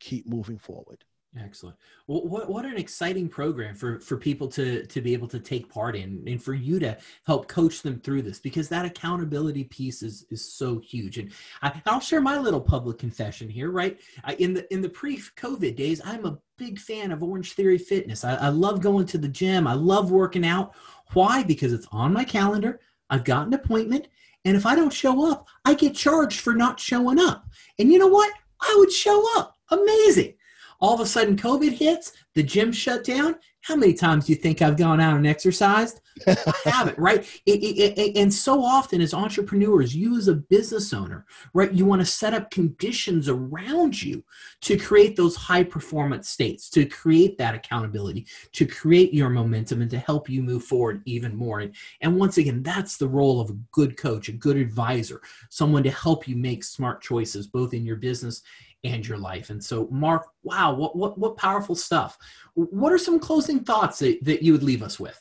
keep 0.00 0.26
moving 0.26 0.58
forward. 0.58 1.04
Excellent. 1.42 1.76
Well, 2.06 2.22
what 2.22 2.48
what 2.48 2.64
an 2.64 2.76
exciting 2.76 3.28
program 3.28 3.74
for 3.74 4.00
for 4.00 4.16
people 4.16 4.48
to 4.48 4.86
to 4.86 5.00
be 5.00 5.12
able 5.12 5.28
to 5.28 5.38
take 5.38 5.68
part 5.68 5.94
in, 5.94 6.22
and 6.26 6.42
for 6.42 6.54
you 6.54 6.78
to 6.78 6.96
help 7.26 7.46
coach 7.46 7.82
them 7.82 8.00
through 8.00 8.22
this 8.22 8.38
because 8.38 8.68
that 8.68 8.86
accountability 8.86 9.64
piece 9.64 10.02
is 10.02 10.24
is 10.30 10.50
so 10.50 10.78
huge. 10.78 11.18
And 11.18 11.30
I, 11.62 11.80
will 11.86 12.00
share 12.00 12.20
my 12.20 12.38
little 12.38 12.60
public 12.60 12.98
confession 12.98 13.48
here. 13.48 13.70
Right 13.70 13.98
in 14.38 14.54
the 14.54 14.72
in 14.72 14.80
the 14.80 14.88
pre 14.88 15.18
COVID 15.18 15.76
days, 15.76 16.00
I'm 16.04 16.24
a 16.24 16.38
big 16.56 16.78
fan 16.78 17.12
of 17.12 17.22
Orange 17.22 17.52
Theory 17.52 17.78
Fitness. 17.78 18.24
I, 18.24 18.36
I 18.36 18.48
love 18.48 18.80
going 18.80 19.06
to 19.06 19.18
the 19.18 19.28
gym. 19.28 19.66
I 19.66 19.74
love 19.74 20.10
working 20.10 20.46
out. 20.46 20.74
Why? 21.12 21.42
Because 21.42 21.72
it's 21.72 21.88
on 21.92 22.12
my 22.12 22.24
calendar. 22.24 22.80
I've 23.10 23.24
got 23.24 23.46
an 23.46 23.54
appointment, 23.54 24.08
and 24.44 24.56
if 24.56 24.64
I 24.64 24.74
don't 24.74 24.92
show 24.92 25.30
up, 25.30 25.46
I 25.64 25.74
get 25.74 25.94
charged 25.94 26.40
for 26.40 26.54
not 26.54 26.80
showing 26.80 27.20
up. 27.20 27.46
And 27.78 27.92
you 27.92 27.98
know 27.98 28.08
what? 28.08 28.32
I 28.60 28.74
would 28.78 28.90
show 28.90 29.38
up. 29.38 29.54
Amazing. 29.70 30.34
All 30.80 30.94
of 30.94 31.00
a 31.00 31.06
sudden, 31.06 31.36
COVID 31.36 31.72
hits, 31.72 32.12
the 32.34 32.42
gym 32.42 32.72
shut 32.72 33.04
down. 33.04 33.36
How 33.62 33.74
many 33.74 33.94
times 33.94 34.26
do 34.26 34.32
you 34.32 34.38
think 34.38 34.62
I've 34.62 34.76
gone 34.76 35.00
out 35.00 35.16
and 35.16 35.26
exercised? 35.26 36.00
I 36.24 36.36
haven't, 36.64 36.98
right? 36.98 37.28
It, 37.46 37.62
it, 37.62 37.98
it, 37.98 38.16
and 38.16 38.32
so 38.32 38.62
often, 38.62 39.00
as 39.00 39.12
entrepreneurs, 39.12 39.94
you 39.94 40.16
as 40.16 40.28
a 40.28 40.34
business 40.34 40.92
owner, 40.92 41.26
right, 41.52 41.72
you 41.72 41.84
want 41.84 42.00
to 42.00 42.06
set 42.06 42.32
up 42.32 42.50
conditions 42.50 43.28
around 43.28 44.00
you 44.00 44.22
to 44.62 44.78
create 44.78 45.16
those 45.16 45.34
high 45.34 45.64
performance 45.64 46.28
states, 46.28 46.70
to 46.70 46.86
create 46.86 47.36
that 47.38 47.56
accountability, 47.56 48.26
to 48.52 48.66
create 48.66 49.12
your 49.12 49.30
momentum, 49.30 49.82
and 49.82 49.90
to 49.90 49.98
help 49.98 50.28
you 50.28 50.42
move 50.42 50.62
forward 50.62 51.02
even 51.04 51.34
more. 51.34 51.60
And, 51.60 51.74
and 52.02 52.16
once 52.16 52.38
again, 52.38 52.62
that's 52.62 52.96
the 52.96 53.08
role 53.08 53.40
of 53.40 53.50
a 53.50 53.58
good 53.72 53.96
coach, 53.96 54.28
a 54.28 54.32
good 54.32 54.56
advisor, 54.56 55.20
someone 55.50 55.82
to 55.82 55.90
help 55.90 56.28
you 56.28 56.36
make 56.36 56.62
smart 56.62 57.02
choices, 57.02 57.48
both 57.48 57.74
in 57.74 57.84
your 57.84 57.96
business 57.96 58.42
and 58.84 59.06
your 59.06 59.18
life. 59.18 59.50
And 59.50 59.62
so, 59.62 59.88
Mark, 59.90 60.28
wow, 60.42 60.74
what 60.74 60.96
what 60.96 61.18
what 61.18 61.36
powerful 61.36 61.74
stuff. 61.74 62.18
What 62.54 62.92
are 62.92 62.98
some 62.98 63.18
closing 63.18 63.64
thoughts 63.64 63.98
that, 63.98 64.24
that 64.24 64.42
you 64.42 64.52
would 64.52 64.62
leave 64.62 64.82
us 64.82 64.98
with? 64.98 65.20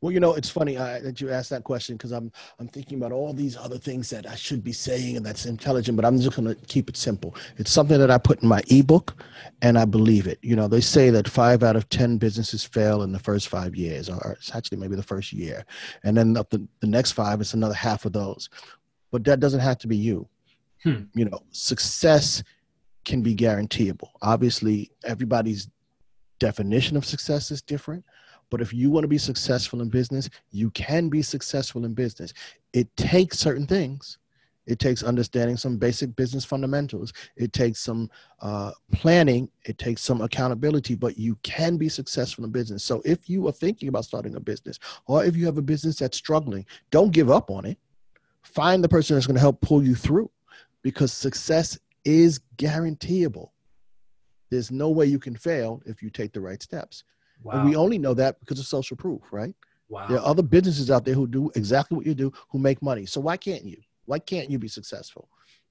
Well, 0.00 0.12
you 0.12 0.20
know, 0.20 0.34
it's 0.34 0.50
funny 0.50 0.76
uh, 0.76 1.00
that 1.00 1.20
you 1.20 1.30
asked 1.30 1.50
that 1.50 1.64
question 1.64 1.96
because 1.96 2.12
I'm 2.12 2.32
I'm 2.58 2.68
thinking 2.68 2.98
about 2.98 3.12
all 3.12 3.32
these 3.32 3.56
other 3.56 3.78
things 3.78 4.10
that 4.10 4.26
I 4.26 4.34
should 4.34 4.64
be 4.64 4.72
saying 4.72 5.16
and 5.16 5.24
that's 5.24 5.46
intelligent, 5.46 5.96
but 5.96 6.04
I'm 6.04 6.18
just 6.18 6.36
going 6.36 6.54
to 6.54 6.66
keep 6.66 6.88
it 6.88 6.96
simple. 6.96 7.34
It's 7.56 7.70
something 7.70 7.98
that 7.98 8.10
I 8.10 8.18
put 8.18 8.42
in 8.42 8.48
my 8.48 8.62
ebook, 8.68 9.22
and 9.62 9.78
I 9.78 9.84
believe 9.84 10.26
it. 10.26 10.38
You 10.42 10.56
know, 10.56 10.68
they 10.68 10.80
say 10.80 11.10
that 11.10 11.28
five 11.28 11.62
out 11.62 11.76
of 11.76 11.88
ten 11.88 12.18
businesses 12.18 12.64
fail 12.64 13.02
in 13.02 13.12
the 13.12 13.18
first 13.18 13.48
five 13.48 13.76
years, 13.76 14.08
or 14.08 14.36
it's 14.38 14.54
actually 14.54 14.78
maybe 14.78 14.96
the 14.96 15.02
first 15.02 15.32
year, 15.32 15.64
and 16.04 16.16
then 16.16 16.32
the, 16.32 16.66
the 16.80 16.86
next 16.86 17.12
five, 17.12 17.40
it's 17.40 17.54
another 17.54 17.74
half 17.74 18.04
of 18.04 18.12
those. 18.12 18.48
But 19.10 19.24
that 19.24 19.40
doesn't 19.40 19.60
have 19.60 19.78
to 19.78 19.86
be 19.86 19.96
you. 19.96 20.28
Hmm. 20.82 21.04
You 21.14 21.24
know, 21.24 21.40
success 21.50 22.42
can 23.08 23.22
be 23.22 23.34
guaranteeable. 23.34 24.12
Obviously, 24.22 24.90
everybody's 25.02 25.68
definition 26.38 26.96
of 26.96 27.06
success 27.06 27.50
is 27.50 27.62
different. 27.62 28.04
But 28.50 28.60
if 28.60 28.72
you 28.72 28.90
want 28.90 29.04
to 29.04 29.08
be 29.08 29.18
successful 29.18 29.80
in 29.80 29.88
business, 29.88 30.28
you 30.50 30.70
can 30.70 31.08
be 31.08 31.22
successful 31.22 31.84
in 31.84 31.94
business. 31.94 32.32
It 32.72 32.94
takes 32.96 33.38
certain 33.38 33.66
things. 33.66 34.18
It 34.66 34.78
takes 34.78 35.02
understanding 35.02 35.56
some 35.56 35.78
basic 35.78 36.14
business 36.16 36.44
fundamentals. 36.44 37.14
It 37.36 37.54
takes 37.54 37.80
some 37.80 38.10
uh, 38.42 38.72
planning. 38.92 39.48
It 39.64 39.78
takes 39.78 40.02
some 40.02 40.20
accountability, 40.20 40.94
but 40.94 41.18
you 41.18 41.36
can 41.42 41.78
be 41.78 41.88
successful 41.88 42.44
in 42.44 42.50
business. 42.50 42.84
So 42.84 43.00
if 43.06 43.30
you 43.30 43.48
are 43.48 43.52
thinking 43.52 43.88
about 43.88 44.04
starting 44.04 44.34
a 44.36 44.40
business 44.40 44.78
or 45.06 45.24
if 45.24 45.34
you 45.34 45.46
have 45.46 45.56
a 45.56 45.62
business 45.62 45.98
that's 45.98 46.18
struggling, 46.18 46.66
don't 46.90 47.10
give 47.10 47.30
up 47.30 47.50
on 47.50 47.64
it. 47.64 47.78
Find 48.42 48.84
the 48.84 48.88
person 48.88 49.16
that's 49.16 49.26
going 49.26 49.36
to 49.36 49.40
help 49.40 49.62
pull 49.62 49.82
you 49.82 49.94
through 49.94 50.30
because 50.82 51.12
success 51.12 51.78
is 52.04 52.40
guaranteeable. 52.56 53.52
There's 54.50 54.70
no 54.70 54.88
way 54.90 55.06
you 55.06 55.18
can 55.18 55.36
fail 55.36 55.82
if 55.86 56.02
you 56.02 56.10
take 56.10 56.32
the 56.32 56.40
right 56.40 56.62
steps. 56.62 57.04
Wow. 57.42 57.54
And 57.54 57.68
we 57.68 57.76
only 57.76 57.98
know 57.98 58.14
that 58.14 58.40
because 58.40 58.58
of 58.58 58.66
social 58.66 58.96
proof, 58.96 59.22
right? 59.30 59.54
Wow. 59.88 60.06
There 60.06 60.18
are 60.18 60.26
other 60.26 60.42
businesses 60.42 60.90
out 60.90 61.04
there 61.04 61.14
who 61.14 61.26
do 61.26 61.50
exactly 61.54 61.96
what 61.96 62.06
you 62.06 62.14
do, 62.14 62.32
who 62.50 62.58
make 62.58 62.82
money. 62.82 63.06
So 63.06 63.20
why 63.20 63.36
can't 63.36 63.64
you? 63.64 63.78
Why 64.06 64.18
can't 64.18 64.50
you 64.50 64.58
be 64.58 64.68
successful? 64.68 65.28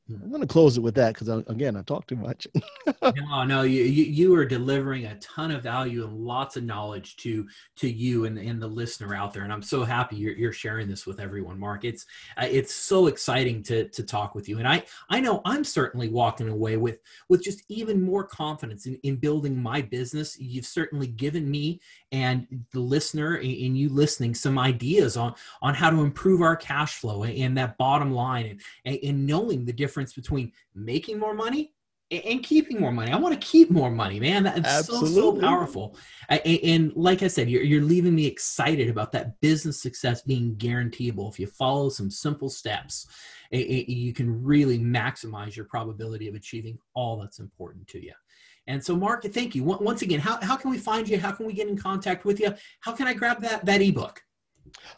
I'm 0.10 0.30
going 0.30 0.42
to 0.42 0.48
close 0.48 0.78
it 0.78 0.82
with 0.82 0.96
that 0.96 1.14
because 1.14 1.28
again, 1.48 1.76
I 1.76 1.82
talk 1.82 2.08
too 2.08 2.16
much. 2.16 2.48
no, 3.02 3.44
no, 3.44 3.64
you, 3.64 3.84
you, 3.84 4.34
are 4.36 4.46
delivering 4.46 5.06
a 5.06 5.16
ton 5.20 5.52
of 5.52 5.64
value 5.64 6.06
and 6.06 6.18
lots 6.18 6.56
of 6.56 6.64
knowledge 6.64 7.18
to 7.18 7.46
to 7.78 7.90
you 7.90 8.26
and, 8.26 8.38
and 8.38 8.62
the 8.62 8.68
listener 8.68 9.14
out 9.14 9.34
there, 9.34 9.44
and 9.44 9.52
I'm 9.52 9.62
so 9.62 9.84
happy 9.84 10.16
you're, 10.16 10.34
you're 10.34 10.54
sharing 10.54 10.88
this 10.88 11.06
with 11.06 11.20
everyone, 11.20 11.60
Mark. 11.60 11.84
It's 11.84 12.06
uh, 12.38 12.48
it's 12.50 12.74
so 12.74 13.08
exciting 13.08 13.64
to 13.64 13.90
to 13.90 14.04
talk 14.04 14.34
with 14.34 14.48
you, 14.48 14.60
and 14.60 14.68
I 14.68 14.84
I 15.10 15.20
know 15.20 15.42
I'm 15.44 15.66
certainly 15.66 16.08
walking 16.08 16.48
away 16.48 16.78
with 16.78 17.00
with 17.28 17.44
just 17.44 17.64
even 17.68 18.02
more 18.02 18.24
confidence 18.24 18.86
in, 18.86 18.98
in 19.04 19.18
building 19.18 19.62
my 19.62 19.82
business. 19.82 20.40
You've 20.40 20.66
certainly 20.66 21.08
given 21.08 21.50
me 21.50 21.82
and 22.14 22.48
the 22.72 22.80
listener 22.80 23.36
and 23.36 23.78
you 23.78 23.90
listening 23.90 24.34
some 24.34 24.58
ideas 24.58 25.18
on 25.18 25.36
on 25.62 25.74
how 25.74 25.90
to 25.90 26.02
improve 26.02 26.42
our 26.42 26.56
cash 26.56 26.96
flow 26.96 27.26
and 27.26 27.58
that 27.58 27.78
bottom 27.78 28.12
line 28.12 28.60
and, 28.86 29.00
and 29.04 29.28
knowing 29.28 29.66
the 29.66 29.74
difference 29.98 30.14
between 30.14 30.52
making 30.76 31.18
more 31.18 31.34
money 31.34 31.74
and 32.10 32.42
keeping 32.42 32.80
more 32.80 32.92
money. 32.92 33.12
I 33.12 33.18
want 33.18 33.40
to 33.40 33.48
keep 33.48 33.70
more 33.70 33.92
money, 33.92 34.20
man. 34.20 34.44
That's 34.44 34.60
Absolutely. 34.60 35.10
so 35.10 35.36
so 35.36 35.42
powerful. 35.42 35.98
And 36.30 36.94
like 36.96 37.22
I 37.24 37.28
said, 37.28 37.50
you're 37.50 37.64
you're 37.64 37.82
leaving 37.82 38.16
me 38.16 38.26
excited 38.28 38.90
about 38.90 39.12
that 39.14 39.42
business 39.42 39.82
success 39.82 40.22
being 40.22 40.56
guaranteeable. 40.56 41.30
If 41.30 41.40
you 41.40 41.48
follow 41.48 41.90
some 41.90 42.10
simple 42.10 42.50
steps, 42.50 43.08
you 43.52 44.14
can 44.14 44.42
really 44.44 44.80
maximize 44.80 45.56
your 45.56 45.66
probability 45.66 46.30
of 46.30 46.36
achieving 46.36 46.78
all 46.94 47.18
that's 47.20 47.40
important 47.40 47.88
to 47.90 48.02
you. 48.02 48.14
And 48.68 48.84
so, 48.84 48.96
Mark, 48.96 49.24
thank 49.24 49.56
you 49.56 49.64
once 49.64 50.02
again. 50.02 50.20
How, 50.20 50.40
how 50.42 50.58
can 50.58 50.70
we 50.70 50.78
find 50.78 51.08
you? 51.08 51.18
How 51.18 51.32
can 51.32 51.46
we 51.46 51.54
get 51.54 51.70
in 51.70 51.78
contact 51.78 52.26
with 52.26 52.40
you? 52.40 52.54
How 52.82 52.94
can 52.94 53.08
I 53.08 53.14
grab 53.14 53.42
that 53.42 53.66
that 53.66 53.82
ebook? 53.82 54.22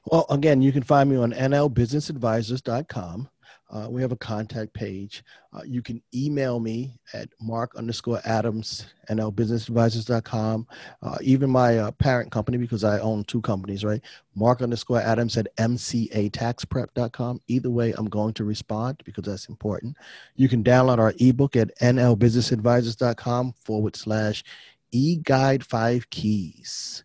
Well, 0.05 0.25
again, 0.29 0.61
you 0.61 0.71
can 0.71 0.83
find 0.83 1.09
me 1.09 1.17
on 1.17 1.31
nlbusinessadvisors.com. 1.31 3.29
Uh, 3.69 3.87
we 3.89 4.01
have 4.01 4.11
a 4.11 4.17
contact 4.17 4.73
page. 4.73 5.23
Uh, 5.53 5.61
you 5.65 5.81
can 5.81 6.01
email 6.13 6.59
me 6.59 6.99
at 7.13 7.29
mark 7.39 7.75
underscore 7.75 8.19
adams, 8.25 8.87
nlbusinessadvisors.com. 9.09 10.67
Uh, 11.01 11.17
even 11.21 11.49
my 11.49 11.77
uh, 11.77 11.91
parent 11.91 12.31
company, 12.31 12.57
because 12.57 12.83
I 12.83 12.99
own 12.99 13.23
two 13.25 13.41
companies, 13.41 13.83
right? 13.83 14.01
Mark 14.35 14.61
underscore 14.61 15.01
adams 15.01 15.37
at 15.37 15.55
mcataxprep.com. 15.57 17.41
Either 17.47 17.69
way, 17.69 17.93
I'm 17.97 18.09
going 18.09 18.33
to 18.35 18.43
respond 18.43 19.01
because 19.05 19.25
that's 19.25 19.49
important. 19.49 19.97
You 20.35 20.49
can 20.49 20.63
download 20.63 20.97
our 20.97 21.13
ebook 21.19 21.55
at 21.55 21.77
nlbusinessadvisors.com 21.79 23.53
forward 23.53 23.95
slash 23.95 24.43
e 24.91 25.17
guide 25.17 25.63
five 25.63 26.09
keys. 26.09 27.03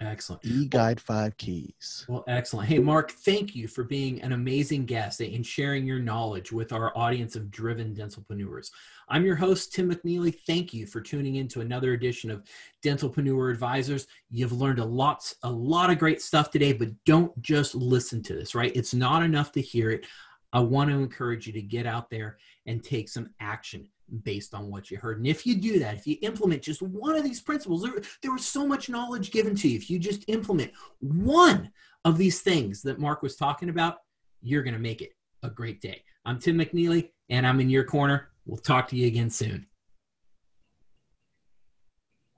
Excellent. 0.00 0.44
E 0.46 0.64
Guide 0.64 0.98
Five 0.98 1.36
Keys. 1.36 2.06
Well, 2.08 2.24
excellent. 2.26 2.68
Hey, 2.68 2.78
Mark, 2.78 3.10
thank 3.10 3.54
you 3.54 3.68
for 3.68 3.84
being 3.84 4.22
an 4.22 4.32
amazing 4.32 4.86
guest 4.86 5.20
and 5.20 5.44
sharing 5.44 5.86
your 5.86 5.98
knowledge 5.98 6.52
with 6.52 6.72
our 6.72 6.96
audience 6.96 7.36
of 7.36 7.50
driven 7.50 7.94
dentalpreneurs. 7.94 8.70
I'm 9.08 9.26
your 9.26 9.36
host, 9.36 9.74
Tim 9.74 9.92
McNeely. 9.92 10.34
Thank 10.46 10.72
you 10.72 10.86
for 10.86 11.02
tuning 11.02 11.36
in 11.36 11.48
to 11.48 11.60
another 11.60 11.92
edition 11.92 12.30
of 12.30 12.44
Dentalpreneur 12.82 13.50
Advisors. 13.50 14.06
You've 14.30 14.52
learned 14.52 14.78
a 14.78 14.84
lot, 14.84 15.30
a 15.42 15.50
lot 15.50 15.90
of 15.90 15.98
great 15.98 16.22
stuff 16.22 16.50
today, 16.50 16.72
but 16.72 16.88
don't 17.04 17.38
just 17.42 17.74
listen 17.74 18.22
to 18.22 18.34
this, 18.34 18.54
right? 18.54 18.74
It's 18.74 18.94
not 18.94 19.22
enough 19.22 19.52
to 19.52 19.60
hear 19.60 19.90
it. 19.90 20.06
I 20.52 20.60
want 20.60 20.90
to 20.90 20.96
encourage 20.96 21.46
you 21.46 21.52
to 21.52 21.62
get 21.62 21.86
out 21.86 22.08
there 22.10 22.38
and 22.70 22.84
take 22.84 23.08
some 23.08 23.30
action 23.40 23.88
based 24.22 24.54
on 24.54 24.70
what 24.70 24.90
you 24.90 24.96
heard. 24.96 25.18
And 25.18 25.26
if 25.26 25.44
you 25.44 25.56
do 25.56 25.80
that, 25.80 25.96
if 25.96 26.06
you 26.06 26.16
implement 26.22 26.62
just 26.62 26.82
one 26.82 27.16
of 27.16 27.24
these 27.24 27.40
principles, 27.40 27.82
there, 27.82 28.00
there 28.22 28.32
was 28.32 28.46
so 28.46 28.66
much 28.66 28.88
knowledge 28.88 29.32
given 29.32 29.56
to 29.56 29.68
you. 29.68 29.76
If 29.76 29.90
you 29.90 29.98
just 29.98 30.24
implement 30.28 30.70
one 31.00 31.70
of 32.04 32.16
these 32.16 32.40
things 32.40 32.80
that 32.82 33.00
Mark 33.00 33.22
was 33.22 33.36
talking 33.36 33.68
about, 33.68 33.98
you're 34.40 34.62
going 34.62 34.74
to 34.74 34.80
make 34.80 35.02
it 35.02 35.10
a 35.42 35.50
great 35.50 35.80
day. 35.80 36.02
I'm 36.24 36.38
Tim 36.38 36.58
McNeely, 36.58 37.10
and 37.28 37.46
I'm 37.46 37.60
in 37.60 37.70
your 37.70 37.84
corner. 37.84 38.28
We'll 38.46 38.58
talk 38.58 38.88
to 38.88 38.96
you 38.96 39.06
again 39.08 39.30
soon. 39.30 39.66